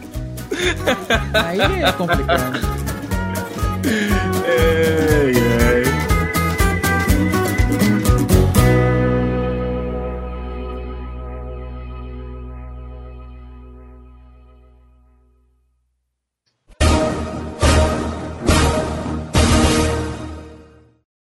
[1.34, 2.60] Aí é complicado.
[4.44, 5.32] Ai,
[5.76, 5.81] ai.